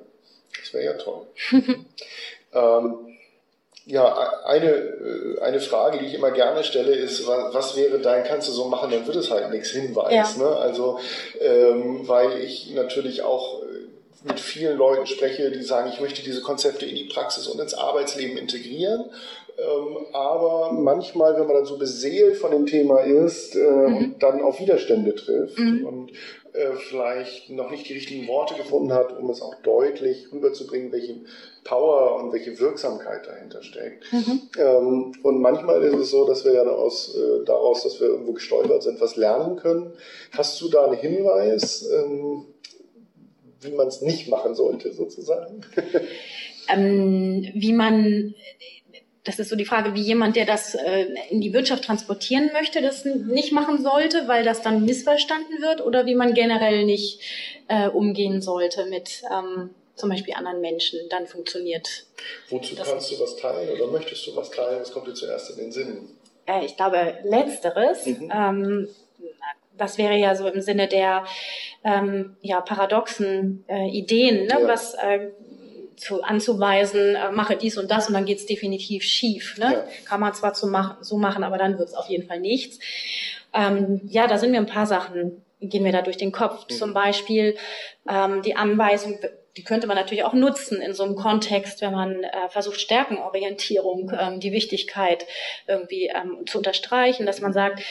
das 0.61 0.75
wäre 0.75 0.85
ja 0.85 0.93
toll. 0.95 1.27
ähm, 2.53 3.17
ja, 3.85 4.45
eine, 4.45 4.71
äh, 4.71 5.41
eine 5.41 5.61
Frage, 5.61 5.99
die 5.99 6.07
ich 6.07 6.15
immer 6.15 6.31
gerne 6.31 6.63
stelle, 6.63 6.95
ist, 6.95 7.27
was, 7.27 7.53
was 7.53 7.77
wäre 7.77 7.99
dein, 7.99 8.25
kannst 8.25 8.49
du 8.49 8.53
so 8.53 8.67
machen, 8.67 8.91
dann 8.91 9.07
wird 9.07 9.17
es 9.17 9.31
halt 9.31 9.51
nichts 9.51 9.71
Hinweis. 9.71 10.37
Ja. 10.37 10.43
Ne? 10.43 10.57
Also, 10.57 11.01
ähm, 11.41 12.07
weil 12.07 12.39
ich 12.39 12.73
natürlich 12.75 13.23
auch 13.23 13.62
mit 14.25 14.41
vielen 14.41 14.77
Leuten 14.77 15.07
spreche, 15.07 15.51
die 15.51 15.63
sagen, 15.63 15.91
ich 15.93 16.01
möchte 16.01 16.23
diese 16.23 16.43
Konzepte 16.43 16.87
in 16.87 16.95
die 16.95 17.09
Praxis 17.13 17.47
und 17.47 17.61
ins 17.61 17.75
Arbeitsleben 17.75 18.37
integrieren. 18.37 19.11
Ähm, 19.59 20.07
aber 20.13 20.73
manchmal, 20.73 21.35
wenn 21.35 21.47
man 21.47 21.57
dann 21.57 21.67
so 21.67 21.77
beseelt 21.77 22.37
von 22.37 22.51
dem 22.51 22.67
Thema 22.67 23.01
ist 23.01 23.55
äh, 23.55 23.59
mhm. 23.59 23.97
und 23.97 24.23
dann 24.23 24.41
auf 24.41 24.61
Widerstände 24.61 25.15
trifft 25.15 25.59
mhm. 25.59 25.87
und 25.87 26.13
äh, 26.55 26.73
vielleicht 26.89 27.51
noch 27.51 27.71
nicht 27.71 27.89
die 27.89 27.95
richtigen 27.95 28.27
Worte 28.29 28.55
gefunden 28.55 28.93
hat, 28.93 29.17
um 29.19 29.29
es 29.31 29.43
auch 29.43 29.55
deutlich 29.63 30.33
rüberzubringen, 30.33 30.91
welche 30.91 31.17
Power 31.65 32.17
und 32.17 32.33
welche 32.33 32.59
Wirksamkeit 32.59 33.27
dahinter 33.27 33.63
steckt. 33.63 34.11
Mhm. 34.13 34.41
Ähm, 34.59 35.13
und 35.23 35.41
manchmal 35.41 35.83
ist 35.83 35.95
es 35.95 36.11
so, 36.11 36.27
dass 36.27 36.45
wir 36.45 36.55
ja 36.55 36.63
aus, 36.63 37.15
äh, 37.15 37.45
daraus, 37.45 37.83
dass 37.83 38.01
wir 38.01 38.09
irgendwo 38.09 38.33
gestolpert 38.33 38.83
sind, 38.83 39.01
was 39.01 39.17
lernen 39.17 39.57
können. 39.57 39.93
Hast 40.33 40.61
du 40.61 40.69
da 40.69 40.87
einen 40.87 40.97
Hinweis? 40.97 41.89
Ähm, 41.91 42.47
wie 43.63 43.73
man 43.73 43.89
es 43.89 44.01
nicht 44.03 44.29
machen 44.29 44.55
sollte, 44.55 44.93
sozusagen? 44.93 45.65
Ähm, 46.69 47.51
wie 47.55 47.73
man, 47.73 48.37
das 49.25 49.41
ist 49.41 49.49
so 49.49 49.57
die 49.57 49.65
Frage, 49.65 49.95
wie 49.95 50.01
jemand, 50.01 50.37
der 50.37 50.47
das 50.47 50.77
äh, 50.77 51.07
in 51.29 51.41
die 51.41 51.53
Wirtschaft 51.53 51.85
transportieren 51.85 52.51
möchte, 52.53 52.81
das 52.81 53.05
nicht 53.05 53.53
machen 53.53 53.83
sollte, 53.83 54.29
weil 54.29 54.45
das 54.45 54.63
dann 54.63 54.85
missverstanden 54.85 55.61
wird, 55.61 55.85
oder 55.85 56.07
wie 56.07 56.15
man 56.15 56.35
generell 56.35 56.85
nicht 56.85 57.21
äh, 57.67 57.89
umgehen 57.89 58.41
sollte 58.41 58.87
mit 58.87 59.23
ähm, 59.33 59.71
zum 59.97 60.09
Beispiel 60.09 60.35
anderen 60.35 60.61
Menschen, 60.61 61.01
dann 61.11 61.27
funktioniert. 61.27 62.07
Wozu 62.49 62.75
kannst 62.77 63.11
du 63.11 63.21
was 63.21 63.37
teilen 63.37 63.71
oder 63.71 63.89
möchtest 63.89 64.27
du 64.27 64.37
was 64.37 64.51
teilen? 64.51 64.81
Was 64.81 64.93
kommt 64.93 65.07
dir 65.07 65.15
zuerst 65.15 65.51
in 65.51 65.57
den 65.57 65.73
Sinn? 65.73 66.09
Äh, 66.47 66.65
ich 66.65 66.77
glaube, 66.77 67.19
letzteres. 67.25 68.07
Mhm. 68.07 68.33
Ähm, 68.35 68.89
das 69.77 69.99
wäre 69.99 70.17
ja 70.17 70.35
so 70.35 70.47
im 70.49 70.61
Sinne 70.61 70.89
der 70.89 71.25
ähm, 71.85 72.37
ja, 72.41 72.61
paradoxen 72.61 73.65
äh, 73.69 73.89
Ideen, 73.89 74.47
ne? 74.47 74.59
Ja. 74.61 74.69
was 74.69 74.95
äh, 74.95 75.31
zu, 75.97 76.23
anzuweisen, 76.23 77.15
äh, 77.15 77.31
mache 77.31 77.57
dies 77.57 77.79
und 77.79 77.91
das 77.91 78.09
und 78.09 78.15
dann 78.15 78.25
geht's 78.25 78.47
definitiv 78.47 79.03
schief. 79.03 79.57
Ne? 79.59 79.73
Ja. 79.73 79.85
Kann 80.05 80.21
man 80.21 80.35
zwar 80.35 80.55
zu 80.55 80.67
machen, 80.67 80.97
so 81.01 81.17
machen, 81.17 81.45
aber 81.45 81.59
dann 81.59 81.79
wird's 81.79 81.95
auf 81.95 82.09
jeden 82.09 82.27
Fall 82.27 82.41
nichts. 82.41 82.79
Ähm, 83.55 84.01
ja, 84.07 84.27
da 84.27 84.39
sind 84.39 84.51
mir 84.51 84.59
ein 84.59 84.67
paar 84.67 84.87
Sachen, 84.87 85.43
gehen 85.61 85.83
mir 85.83 85.93
da 85.93 86.03
durch 86.03 86.17
den 86.17 86.33
Kopf. 86.33 86.67
Mhm. 86.69 86.75
Zum 86.75 86.95
Beispiel 86.95 87.57
ähm, 88.09 88.43
die 88.43 88.57
Anweisung, 88.57 89.19
die 89.57 89.65
könnte 89.65 89.87
man 89.87 89.97
natürlich 89.97 90.25
auch 90.25 90.33
nutzen 90.33 90.81
in 90.81 90.95
so 90.95 91.03
einem 91.03 91.15
Kontext, 91.15 91.83
wenn 91.83 91.93
man 91.93 92.25
äh, 92.25 92.49
versucht, 92.49 92.81
Stärkenorientierung, 92.81 94.11
ähm, 94.19 94.41
die 94.41 94.53
Wichtigkeit 94.53 95.27
irgendwie 95.67 96.07
ähm, 96.07 96.47
zu 96.47 96.59
unterstreichen, 96.59 97.27
dass 97.27 97.41
man 97.43 97.53
sagt, 97.53 97.83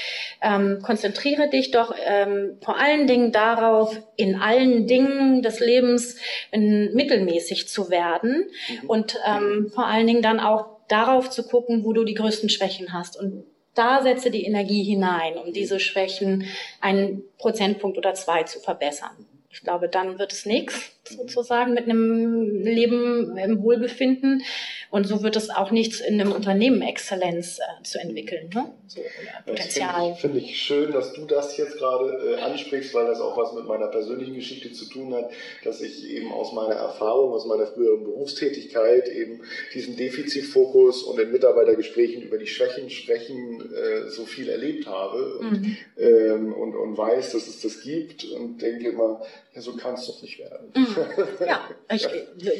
ähm, 0.42 0.80
konzentriere 0.82 1.50
dich 1.50 1.70
doch 1.70 1.94
ähm, 2.04 2.58
vor 2.64 2.80
allen 2.80 3.06
Dingen 3.06 3.32
darauf, 3.32 3.96
in 4.16 4.42
allen 4.42 4.88
Dingen 4.88 5.44
des 5.44 5.60
Lebens 5.60 6.18
in, 6.52 6.94
mittelmäßig 6.96 7.70
zu 7.70 7.92
werden 7.92 8.50
mhm. 8.82 8.90
und 8.90 9.20
ähm, 9.28 9.72
vor 9.74 9.86
allen 9.86 10.08
Dingen 10.08 10.24
dann 10.24 10.40
auch 10.40 10.66
darauf 10.88 11.30
zu 11.30 11.48
gucken, 11.48 11.86
wo 11.86 11.94
du 11.94 12.04
die 12.04 12.16
größten 12.16 12.50
Schwächen 12.50 12.92
hast 12.92 13.20
und 13.20 13.46
da 13.76 14.02
setze 14.02 14.32
die 14.32 14.46
Energie 14.46 14.84
hinein, 14.84 15.38
um 15.38 15.54
diese 15.54 15.80
Schwächen 15.80 16.46
einen 16.82 17.24
Prozentpunkt 17.38 17.98
oder 17.98 18.14
zwei 18.14 18.44
zu 18.44 18.60
verbessern. 18.60 19.26
Ich 19.52 19.62
glaube, 19.62 19.90
dann 19.90 20.18
wird 20.18 20.32
es 20.32 20.46
nichts 20.46 20.92
sozusagen 21.04 21.74
mit 21.74 21.86
einem 21.86 22.64
Leben 22.64 23.38
im 23.38 23.62
Wohlbefinden. 23.62 24.44
Und 24.92 25.08
so 25.08 25.24
wird 25.24 25.38
es 25.38 25.50
auch 25.50 25.72
nichts 25.72 26.02
in 26.02 26.20
einem 26.20 26.34
Unternehmen 26.34 26.82
Exzellenz 26.82 27.60
äh, 27.60 27.84
zu 27.84 27.98
entwickeln. 27.98 28.50
Ne? 28.54 28.74
So, 28.88 29.00
Potenzial. 29.46 30.16
Finde 30.16 30.40
ich, 30.40 30.44
find 30.44 30.52
ich, 30.52 30.62
schön, 30.62 30.92
dass 30.92 31.14
du 31.14 31.26
das 31.26 31.56
jetzt 31.56 31.78
gerade 31.78 32.36
äh, 32.36 32.42
ansprichst, 32.42 32.94
weil 32.94 33.06
das 33.06 33.22
auch 33.22 33.38
was 33.38 33.54
mit 33.54 33.66
meiner 33.66 33.88
persönlichen 33.88 34.36
Geschichte 34.36 34.74
zu 34.74 34.86
tun 34.90 35.14
hat, 35.14 35.32
dass 35.64 35.80
ich 35.80 36.10
eben 36.10 36.34
aus 36.34 36.52
meiner 36.52 36.76
Erfahrung, 36.76 37.32
aus 37.32 37.46
meiner 37.46 37.68
früheren 37.68 38.04
Berufstätigkeit 38.04 39.08
eben 39.08 39.42
diesen 39.74 39.96
Defizitfokus 39.96 41.04
und 41.04 41.18
in 41.22 41.32
Mitarbeitergesprächen 41.32 42.22
über 42.22 42.38
die 42.38 42.48
Schwächen 42.48 42.90
sprechen 42.90 43.74
äh, 43.74 44.10
so 44.10 44.26
viel 44.26 44.50
erlebt 44.50 44.88
habe 44.88 45.38
und, 45.38 45.62
mhm. 45.62 45.78
ähm, 45.98 46.54
und, 46.54 46.76
und 46.76 46.98
weiß, 46.98 47.32
dass 47.32 47.48
es 47.48 47.62
das 47.62 47.82
gibt 47.82 48.26
und 48.26 48.62
denke 48.62 48.90
immer, 48.90 49.22
ja, 49.54 49.62
so 49.62 49.74
kann 49.76 49.94
es 49.94 50.06
doch 50.06 50.22
nicht 50.22 50.38
werden. 50.40 50.72
Mhm. 50.76 51.46
Ja, 51.46 51.70
ich, 51.94 52.08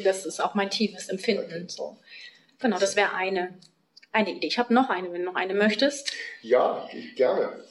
das 0.02 0.24
ist 0.24 0.40
auch 0.40 0.54
mein 0.54 0.70
tiefes 0.70 1.08
Empfinden. 1.08 1.44
Okay. 1.44 1.64
So. 1.68 1.98
Genau, 2.62 2.78
das 2.78 2.96
wäre 2.96 3.14
eine, 3.14 3.52
eine 4.12 4.30
Idee. 4.30 4.46
Ich 4.46 4.58
habe 4.58 4.72
noch 4.72 4.88
eine, 4.88 5.12
wenn 5.12 5.20
du 5.20 5.26
noch 5.26 5.34
eine 5.34 5.52
möchtest. 5.52 6.12
Ja, 6.40 6.88
gerne. 7.16 7.62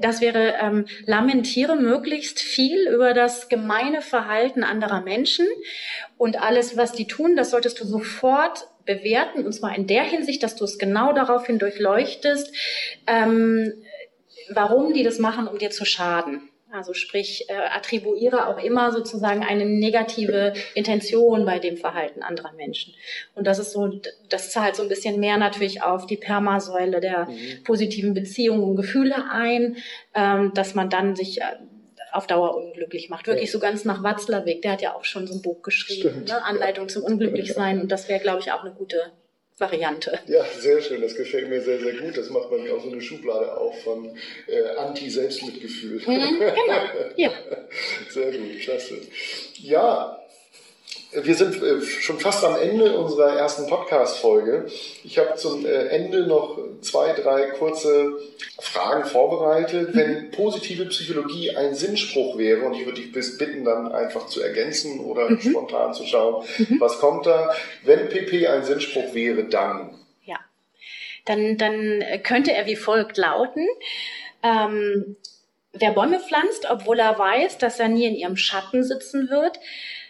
Das 0.00 0.20
wäre, 0.20 0.54
ähm, 0.60 0.86
lamentiere 1.04 1.74
möglichst 1.76 2.38
viel 2.38 2.88
über 2.88 3.12
das 3.12 3.48
gemeine 3.48 4.02
Verhalten 4.02 4.62
anderer 4.62 5.00
Menschen 5.00 5.46
und 6.16 6.40
alles, 6.40 6.76
was 6.76 6.92
die 6.92 7.08
tun, 7.08 7.34
das 7.34 7.50
solltest 7.50 7.80
du 7.80 7.84
sofort 7.84 8.68
bewerten 8.86 9.44
und 9.44 9.52
zwar 9.52 9.74
in 9.74 9.88
der 9.88 10.04
Hinsicht, 10.04 10.44
dass 10.44 10.54
du 10.54 10.64
es 10.64 10.78
genau 10.78 11.12
daraufhin 11.12 11.58
durchleuchtest, 11.58 12.54
ähm, 13.08 13.72
warum 14.48 14.94
die 14.94 15.02
das 15.02 15.18
machen, 15.18 15.48
um 15.48 15.58
dir 15.58 15.70
zu 15.70 15.84
schaden. 15.84 16.48
Also 16.74 16.92
sprich, 16.92 17.48
äh, 17.48 17.54
attribuiere 17.54 18.48
auch 18.48 18.58
immer 18.58 18.90
sozusagen 18.90 19.44
eine 19.44 19.64
negative 19.64 20.54
Intention 20.74 21.44
bei 21.44 21.60
dem 21.60 21.76
Verhalten 21.76 22.24
anderer 22.24 22.52
Menschen. 22.52 22.94
Und 23.34 23.46
das 23.46 23.60
ist 23.60 23.70
so, 23.70 24.00
das 24.28 24.50
zahlt 24.50 24.74
so 24.74 24.82
ein 24.82 24.88
bisschen 24.88 25.20
mehr 25.20 25.36
natürlich 25.36 25.84
auf 25.84 26.06
die 26.06 26.16
Permasäule 26.16 27.00
der 27.00 27.26
mhm. 27.26 27.62
positiven 27.62 28.12
Beziehungen 28.12 28.64
und 28.64 28.74
Gefühle 28.74 29.30
ein, 29.30 29.76
ähm, 30.14 30.50
dass 30.54 30.74
man 30.74 30.90
dann 30.90 31.14
sich 31.14 31.40
äh, 31.40 31.44
auf 32.10 32.26
Dauer 32.26 32.56
unglücklich 32.56 33.08
macht. 33.08 33.28
Wirklich 33.28 33.52
so 33.52 33.60
ganz 33.60 33.84
nach 33.84 34.02
Watzlawick, 34.02 34.62
der 34.62 34.72
hat 34.72 34.82
ja 34.82 34.96
auch 34.96 35.04
schon 35.04 35.28
so 35.28 35.34
ein 35.34 35.42
Buch 35.42 35.62
geschrieben, 35.62 36.24
ne? 36.24 36.44
Anleitung 36.44 36.88
zum 36.88 37.04
Unglücklichsein. 37.04 37.80
Und 37.80 37.92
das 37.92 38.08
wäre, 38.08 38.20
glaube 38.20 38.40
ich, 38.40 38.50
auch 38.50 38.64
eine 38.64 38.72
gute 38.72 39.12
Variante. 39.58 40.18
Ja, 40.26 40.44
sehr 40.44 40.80
schön. 40.80 41.00
Das 41.00 41.14
gefällt 41.14 41.48
mir 41.48 41.60
sehr, 41.62 41.78
sehr 41.78 41.94
gut. 41.94 42.16
Das 42.16 42.28
macht 42.28 42.50
bei 42.50 42.58
mir 42.58 42.74
auch 42.74 42.82
so 42.82 42.90
eine 42.90 43.00
Schublade 43.00 43.56
auf 43.56 43.82
von 43.84 44.16
äh, 44.48 44.76
Anti-Selbstmitgefühl. 44.76 46.02
Mhm, 46.04 46.38
genau. 46.38 47.10
Ja. 47.16 47.30
Sehr 48.10 48.32
gut, 48.32 48.60
klasse. 48.60 49.00
Ja, 49.54 50.23
wir 51.22 51.34
sind 51.34 51.62
äh, 51.62 51.80
schon 51.80 52.18
fast 52.18 52.44
am 52.44 52.56
Ende 52.56 52.98
unserer 52.98 53.36
ersten 53.36 53.68
Podcast-Folge. 53.68 54.66
Ich 55.04 55.18
habe 55.18 55.36
zum 55.36 55.64
äh, 55.64 55.86
Ende 55.88 56.26
noch 56.26 56.58
zwei, 56.80 57.12
drei 57.12 57.50
kurze 57.50 58.18
Fragen 58.58 59.04
vorbereitet. 59.04 59.90
Wenn 59.92 60.30
positive 60.30 60.86
Psychologie 60.86 61.56
ein 61.56 61.74
Sinnspruch 61.74 62.36
wäre, 62.38 62.62
und 62.62 62.74
ich 62.74 62.84
würde 62.84 63.00
dich 63.00 63.12
bitten, 63.38 63.64
dann 63.64 63.92
einfach 63.92 64.26
zu 64.26 64.42
ergänzen 64.42 65.00
oder 65.00 65.30
mhm. 65.30 65.40
spontan 65.40 65.94
zu 65.94 66.04
schauen, 66.04 66.44
mhm. 66.58 66.80
was 66.80 66.98
kommt 66.98 67.26
da. 67.26 67.54
Wenn 67.84 68.08
PP 68.08 68.48
ein 68.48 68.64
Sinnspruch 68.64 69.14
wäre, 69.14 69.44
dann? 69.44 69.98
Ja, 70.24 70.38
dann, 71.26 71.56
dann 71.56 72.02
könnte 72.22 72.52
er 72.52 72.66
wie 72.66 72.76
folgt 72.76 73.18
lauten. 73.18 73.66
Ähm, 74.42 75.16
wer 75.72 75.92
Bäume 75.92 76.20
pflanzt, 76.20 76.66
obwohl 76.68 76.98
er 76.98 77.18
weiß, 77.18 77.58
dass 77.58 77.78
er 77.78 77.88
nie 77.88 78.06
in 78.06 78.14
ihrem 78.14 78.36
Schatten 78.36 78.82
sitzen 78.82 79.30
wird, 79.30 79.58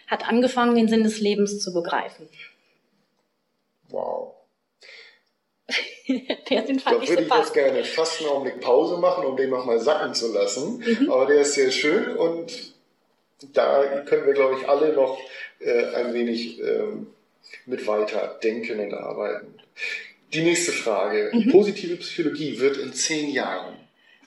hat 0.07 0.27
angefangen, 0.27 0.75
den 0.75 0.87
Sinn 0.87 1.03
des 1.03 1.19
Lebens 1.19 1.59
zu 1.59 1.73
begreifen. 1.73 2.27
Wow. 3.89 4.33
der 6.49 6.61
den 6.61 6.79
fand 6.79 6.97
da 6.97 7.07
würde 7.07 7.23
ich 7.23 7.29
jetzt 7.29 7.53
gerne 7.53 7.83
fast 7.83 8.19
einen 8.19 8.29
Augenblick 8.29 8.61
Pause 8.61 8.97
machen, 8.97 9.25
um 9.25 9.35
den 9.35 9.49
nochmal 9.49 9.79
sacken 9.79 10.13
zu 10.13 10.31
lassen. 10.31 10.83
Mhm. 10.85 11.11
Aber 11.11 11.25
der 11.25 11.41
ist 11.41 11.53
sehr 11.53 11.71
schön 11.71 12.15
und 12.15 12.73
da 13.53 14.01
können 14.01 14.25
wir, 14.25 14.33
glaube 14.33 14.59
ich, 14.59 14.69
alle 14.69 14.93
noch 14.93 15.19
äh, 15.59 15.95
ein 15.95 16.13
wenig 16.13 16.59
ähm, 16.61 17.07
mit 17.65 17.87
weiter 17.87 18.39
denken 18.43 18.79
und 18.79 18.93
arbeiten. 18.93 19.55
Die 20.33 20.41
nächste 20.41 20.71
Frage. 20.71 21.31
Mhm. 21.33 21.51
Positive 21.51 21.95
Psychologie 21.97 22.59
wird 22.59 22.77
in 22.77 22.93
zehn 22.93 23.29
Jahren. 23.29 23.75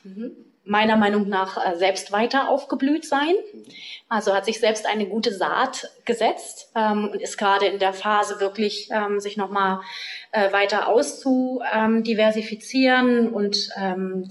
Mhm 0.03 0.48
meiner 0.69 0.97
Meinung 0.97 1.29
nach 1.29 1.57
äh, 1.57 1.75
selbst 1.77 2.13
weiter 2.13 2.49
aufgeblüht 2.51 3.07
sein. 3.07 3.35
Also 4.09 4.35
hat 4.35 4.45
sich 4.45 4.61
selbst 4.61 4.87
eine 4.87 5.07
gute 5.07 5.33
Saat 5.33 5.89
gesetzt 6.05 6.71
ähm, 6.77 7.09
und 7.11 7.23
ist 7.23 7.39
gerade 7.39 7.65
in 7.67 7.79
der 7.79 7.95
Phase 7.95 8.39
wirklich 8.39 8.91
ähm, 8.93 9.19
sich 9.19 9.39
nochmal 9.39 9.81
äh, 10.31 10.53
weiter 10.53 10.89
auszudiversifizieren 10.89 13.31
und 13.31 13.71
ähm, 13.81 14.25
äh, 14.25 14.29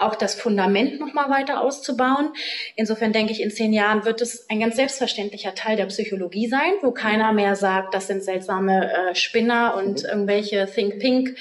auch 0.00 0.14
das 0.14 0.34
Fundament 0.34 1.00
noch 1.00 1.12
mal 1.12 1.30
weiter 1.30 1.60
auszubauen. 1.60 2.30
Insofern 2.76 3.12
denke 3.12 3.32
ich, 3.32 3.42
in 3.42 3.50
zehn 3.50 3.72
Jahren 3.72 4.04
wird 4.04 4.20
es 4.20 4.48
ein 4.48 4.60
ganz 4.60 4.76
selbstverständlicher 4.76 5.54
Teil 5.54 5.76
der 5.76 5.86
Psychologie 5.86 6.48
sein, 6.48 6.72
wo 6.82 6.90
keiner 6.90 7.32
mehr 7.32 7.56
sagt, 7.56 7.94
das 7.94 8.06
sind 8.06 8.22
seltsame 8.22 8.92
äh, 8.92 9.14
Spinner 9.14 9.74
und 9.76 10.02
mhm. 10.02 10.08
irgendwelche 10.08 10.66
Think 10.66 10.98
Pink 10.98 11.36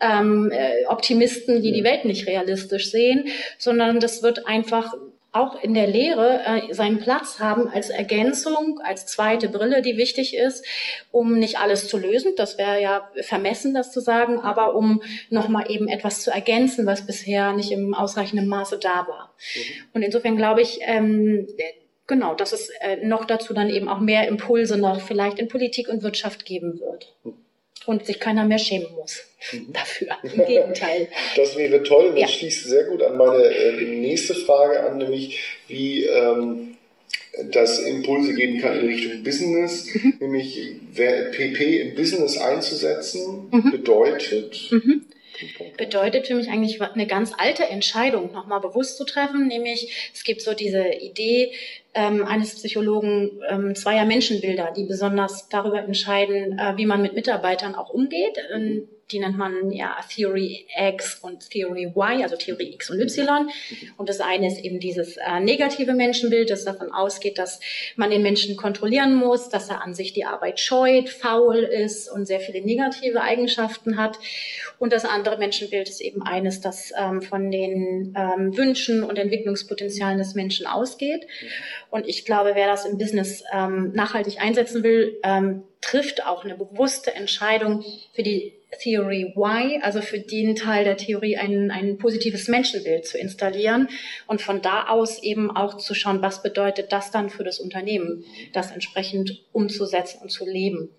ähm, 0.00 0.50
äh, 0.52 0.86
Optimisten, 0.86 1.62
die 1.62 1.72
die 1.72 1.84
Welt 1.84 2.04
nicht 2.04 2.26
realistisch 2.26 2.90
sehen, 2.90 3.28
sondern 3.58 4.00
das 4.00 4.22
wird 4.22 4.46
einfach 4.46 4.94
auch 5.32 5.62
in 5.62 5.74
der 5.74 5.86
Lehre 5.86 6.40
äh, 6.44 6.74
seinen 6.74 6.98
Platz 6.98 7.38
haben 7.38 7.68
als 7.68 7.90
Ergänzung, 7.90 8.80
als 8.82 9.06
zweite 9.06 9.48
Brille, 9.48 9.80
die 9.80 9.96
wichtig 9.96 10.36
ist, 10.36 10.64
um 11.12 11.38
nicht 11.38 11.58
alles 11.58 11.88
zu 11.88 11.98
lösen. 11.98 12.32
Das 12.36 12.58
wäre 12.58 12.82
ja 12.82 13.08
vermessen, 13.22 13.72
das 13.72 13.92
zu 13.92 14.00
sagen, 14.00 14.40
aber 14.40 14.74
um 14.74 15.02
nochmal 15.28 15.70
eben 15.70 15.86
etwas 15.86 16.22
zu 16.22 16.30
ergänzen, 16.30 16.84
was 16.86 17.06
bisher 17.06 17.52
nicht 17.52 17.70
im 17.70 17.94
ausreichenden 17.94 18.48
Maße 18.48 18.78
da 18.78 19.06
war. 19.06 19.34
Mhm. 19.54 19.60
Und 19.94 20.02
insofern 20.02 20.36
glaube 20.36 20.62
ich, 20.62 20.80
ähm, 20.82 21.46
genau, 22.08 22.34
dass 22.34 22.52
es 22.52 22.70
äh, 22.80 22.96
noch 23.04 23.24
dazu 23.24 23.54
dann 23.54 23.70
eben 23.70 23.88
auch 23.88 24.00
mehr 24.00 24.26
Impulse 24.26 24.76
noch 24.78 25.00
vielleicht 25.00 25.38
in 25.38 25.48
Politik 25.48 25.88
und 25.88 26.02
Wirtschaft 26.02 26.44
geben 26.44 26.80
wird. 26.80 27.14
Mhm 27.22 27.34
und 27.86 28.06
sich 28.06 28.20
keiner 28.20 28.44
mehr 28.44 28.58
schämen 28.58 28.92
muss 28.94 29.22
mhm. 29.52 29.72
dafür. 29.72 30.08
Im 30.22 30.46
Gegenteil. 30.46 31.08
Das 31.36 31.56
wäre 31.56 31.82
toll 31.82 32.06
und 32.06 32.14
das 32.14 32.22
ja. 32.22 32.28
schließt 32.28 32.64
sehr 32.64 32.84
gut 32.84 33.02
an 33.02 33.16
meine 33.16 33.44
äh, 33.44 33.82
nächste 33.84 34.34
Frage 34.34 34.80
an, 34.82 34.98
nämlich 34.98 35.40
wie 35.68 36.04
ähm, 36.04 36.76
das 37.50 37.78
Impulse 37.80 38.34
geben 38.34 38.60
kann 38.60 38.80
in 38.80 38.86
Richtung 38.86 39.22
Business, 39.22 39.94
mhm. 39.94 40.14
nämlich 40.20 40.58
PP 40.94 41.80
im 41.80 41.94
Business 41.94 42.38
einzusetzen, 42.38 43.48
mhm. 43.50 43.70
bedeutet. 43.70 44.68
Mhm 44.70 45.06
bedeutet 45.76 46.26
für 46.26 46.34
mich 46.34 46.48
eigentlich 46.48 46.80
eine 46.80 47.06
ganz 47.06 47.32
alte 47.36 47.64
Entscheidung 47.64 48.32
nochmal 48.32 48.60
bewusst 48.60 48.96
zu 48.96 49.04
treffen, 49.04 49.46
nämlich 49.46 50.10
es 50.14 50.24
gibt 50.24 50.42
so 50.42 50.54
diese 50.54 50.88
Idee 50.88 51.52
ähm, 51.94 52.24
eines 52.24 52.54
Psychologen 52.54 53.40
ähm, 53.48 53.74
zweier 53.74 54.04
Menschenbilder, 54.04 54.72
die 54.76 54.84
besonders 54.84 55.48
darüber 55.48 55.82
entscheiden, 55.82 56.58
äh, 56.58 56.76
wie 56.76 56.86
man 56.86 57.02
mit 57.02 57.14
Mitarbeitern 57.14 57.74
auch 57.74 57.90
umgeht. 57.90 58.38
Ähm, 58.54 58.88
die 59.10 59.18
nennt 59.18 59.36
man 59.36 59.70
ja 59.70 59.96
Theory 60.08 60.66
X 60.76 61.18
und 61.22 61.50
Theory 61.50 61.86
Y, 61.86 62.22
also 62.22 62.36
Theorie 62.36 62.74
X 62.74 62.90
und 62.90 63.00
Y. 63.00 63.48
Und 63.96 64.08
das 64.08 64.20
eine 64.20 64.46
ist 64.46 64.64
eben 64.64 64.80
dieses 64.80 65.16
äh, 65.16 65.40
negative 65.40 65.92
Menschenbild, 65.94 66.50
das 66.50 66.64
davon 66.64 66.92
ausgeht, 66.92 67.38
dass 67.38 67.60
man 67.96 68.10
den 68.10 68.22
Menschen 68.22 68.56
kontrollieren 68.56 69.14
muss, 69.14 69.48
dass 69.48 69.68
er 69.68 69.82
an 69.82 69.94
sich 69.94 70.12
die 70.12 70.24
Arbeit 70.24 70.60
scheut, 70.60 71.08
faul 71.08 71.58
ist 71.58 72.08
und 72.10 72.26
sehr 72.26 72.40
viele 72.40 72.64
negative 72.64 73.20
Eigenschaften 73.20 73.96
hat. 73.96 74.18
Und 74.78 74.92
das 74.92 75.04
andere 75.04 75.38
Menschenbild 75.38 75.88
ist 75.88 76.00
eben 76.00 76.22
eines, 76.22 76.60
das 76.60 76.92
ähm, 76.96 77.22
von 77.22 77.50
den 77.50 78.14
ähm, 78.16 78.56
Wünschen 78.56 79.02
und 79.02 79.18
Entwicklungspotenzialen 79.18 80.18
des 80.18 80.34
Menschen 80.34 80.66
ausgeht. 80.66 81.26
Und 81.90 82.06
ich 82.06 82.24
glaube, 82.24 82.52
wer 82.54 82.66
das 82.66 82.84
im 82.84 82.98
Business 82.98 83.42
ähm, 83.52 83.92
nachhaltig 83.94 84.40
einsetzen 84.40 84.82
will, 84.82 85.18
ähm, 85.22 85.64
trifft 85.80 86.26
auch 86.26 86.44
eine 86.44 86.56
bewusste 86.56 87.14
Entscheidung 87.14 87.84
für 88.14 88.22
die 88.22 88.59
Theory 88.78 89.34
Y, 89.36 89.82
also 89.82 90.00
für 90.00 90.20
den 90.20 90.54
Teil 90.54 90.84
der 90.84 90.96
Theorie 90.96 91.36
ein, 91.36 91.70
ein 91.70 91.98
positives 91.98 92.48
Menschenbild 92.48 93.06
zu 93.06 93.18
installieren 93.18 93.88
und 94.26 94.40
von 94.40 94.62
da 94.62 94.88
aus 94.88 95.22
eben 95.22 95.50
auch 95.50 95.76
zu 95.76 95.94
schauen, 95.94 96.22
was 96.22 96.42
bedeutet 96.42 96.92
das 96.92 97.10
dann 97.10 97.30
für 97.30 97.44
das 97.44 97.58
Unternehmen, 97.58 98.24
das 98.52 98.70
entsprechend 98.70 99.44
umzusetzen 99.52 100.20
und 100.22 100.30
zu 100.30 100.46
leben. 100.46 100.90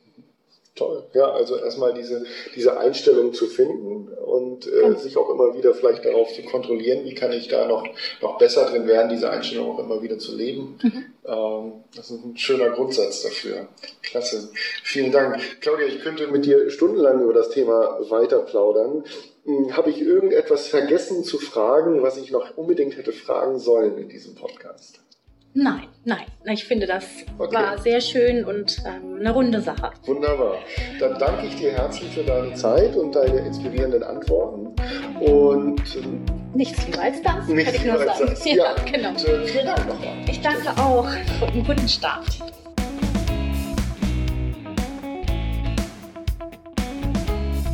Toll. 0.76 1.04
Ja, 1.14 1.30
also 1.32 1.58
erstmal 1.58 1.94
diese, 1.94 2.26
diese 2.56 2.78
Einstellung 2.78 3.34
zu 3.34 3.48
finden 3.48 4.08
und 4.08 4.68
äh, 4.68 4.84
ja. 4.84 4.96
sich 4.96 5.18
auch 5.18 5.30
immer 5.30 5.54
wieder 5.58 5.74
vielleicht 5.74 6.06
darauf 6.06 6.34
zu 6.34 6.44
kontrollieren, 6.44 7.04
wie 7.04 7.14
kann 7.14 7.34
ich 7.34 7.50
da 7.50 7.68
noch, 7.68 7.86
noch 8.22 8.38
besser 8.38 8.66
drin 8.70 8.88
werden, 8.88 9.10
diese 9.10 9.30
Einstellung 9.30 9.72
auch 9.72 9.80
immer 9.80 10.02
wieder 10.02 10.18
zu 10.18 10.34
leben. 10.34 10.80
Mhm. 10.82 11.06
Ähm, 11.26 11.74
das 11.94 12.10
ist 12.10 12.24
ein 12.24 12.38
schöner 12.38 12.70
Grundsatz 12.70 13.22
dafür. 13.22 13.68
Klasse. 14.02 14.50
Vielen 14.84 15.12
Dank. 15.12 15.42
Claudia, 15.60 15.88
ich 15.88 16.00
könnte 16.00 16.28
mit 16.28 16.46
dir 16.46 16.70
stundenlang 16.70 17.22
über 17.22 17.34
das 17.34 17.50
Thema 17.50 18.00
weiter 18.10 18.40
plaudern. 18.40 19.04
Hm, 19.44 19.76
habe 19.76 19.90
ich 19.90 20.00
irgendetwas 20.00 20.68
vergessen 20.68 21.26
zu 21.26 21.38
fragen, 21.38 22.02
was 22.02 22.18
ich 22.18 22.32
noch 22.32 22.56
unbedingt 22.58 22.96
hätte 22.96 23.12
fragen 23.12 23.60
sollen 23.60 23.98
in 23.98 24.08
diesem 24.08 24.36
Podcast? 24.36 25.02
Nein, 25.54 25.88
nein. 26.06 26.26
Ich 26.46 26.64
finde, 26.64 26.88
das 26.88 27.06
okay. 27.38 27.56
war 27.56 27.78
sehr 27.78 28.00
schön 28.00 28.46
und 28.46 28.78
ähm, 28.86 29.20
eine 29.20 29.32
runde 29.32 29.62
Sache. 29.62 29.92
Wunderbar. 30.06 30.56
Dann 31.00 31.20
danke 31.20 31.48
ich 31.48 31.56
dir 31.56 31.74
herzlich 31.74 32.10
für 32.14 32.24
deine 32.24 32.54
Zeit 32.54 32.96
und 32.96 33.14
deine 33.14 33.40
inspirierenden 33.40 34.04
Antworten. 34.04 34.68
Und 35.20 35.96
ähm, 35.96 36.26
nichts 36.54 36.86
lieber 36.88 37.02
als 37.02 37.22
das, 37.22 37.48
kann 37.48 37.58
ich 37.58 37.86
nur 37.86 37.98
sagen. 37.98 38.26
Das. 38.28 38.46
Ja, 38.52 38.56
ja, 38.56 38.76
genau. 38.92 39.10
Und, 39.10 39.28
äh, 39.28 39.46
vielen 39.46 39.66
Dank 39.66 39.88
nochmal. 39.88 40.14
Ich 40.30 40.42
danke 40.42 40.70
auch 40.82 41.08
für 41.40 41.48
einen 41.48 41.66
guten 41.66 41.88
Start. 41.88 42.28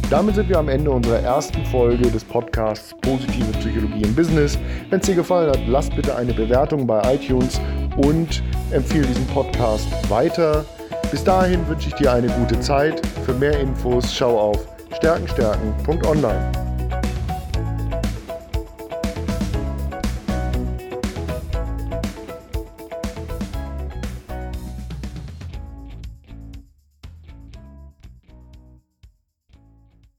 Damit 0.10 0.36
sind 0.36 0.48
wir 0.48 0.58
am 0.58 0.70
Ende 0.70 0.90
unserer 0.90 1.20
ersten 1.20 1.66
Folge 1.66 2.10
des 2.10 2.24
Podcasts 2.24 2.96
Positive 3.02 3.52
Psychologie 3.60 4.04
im 4.04 4.16
Business. 4.16 4.58
Wenn 4.90 5.02
es 5.02 5.06
dir 5.06 5.16
gefallen 5.16 5.50
hat, 5.50 5.60
lasst 5.68 5.94
bitte 5.98 6.16
eine 6.16 6.34
Bewertung 6.34 6.88
bei 6.88 7.02
iTunes 7.14 7.60
und 7.98 8.42
empfehle 8.72 9.06
diesen 9.06 9.28
Podcast 9.28 9.86
weiter. 10.10 10.64
Bis 11.12 11.26
dahin 11.26 11.68
wünsche 11.68 11.90
ich 11.90 11.96
dir 11.96 12.14
eine 12.14 12.28
gute 12.28 12.58
Zeit. 12.62 13.06
Für 13.26 13.34
mehr 13.34 13.60
Infos 13.60 14.14
schau 14.14 14.40
auf 14.40 14.66
stärkenstärken.online. 14.96 16.67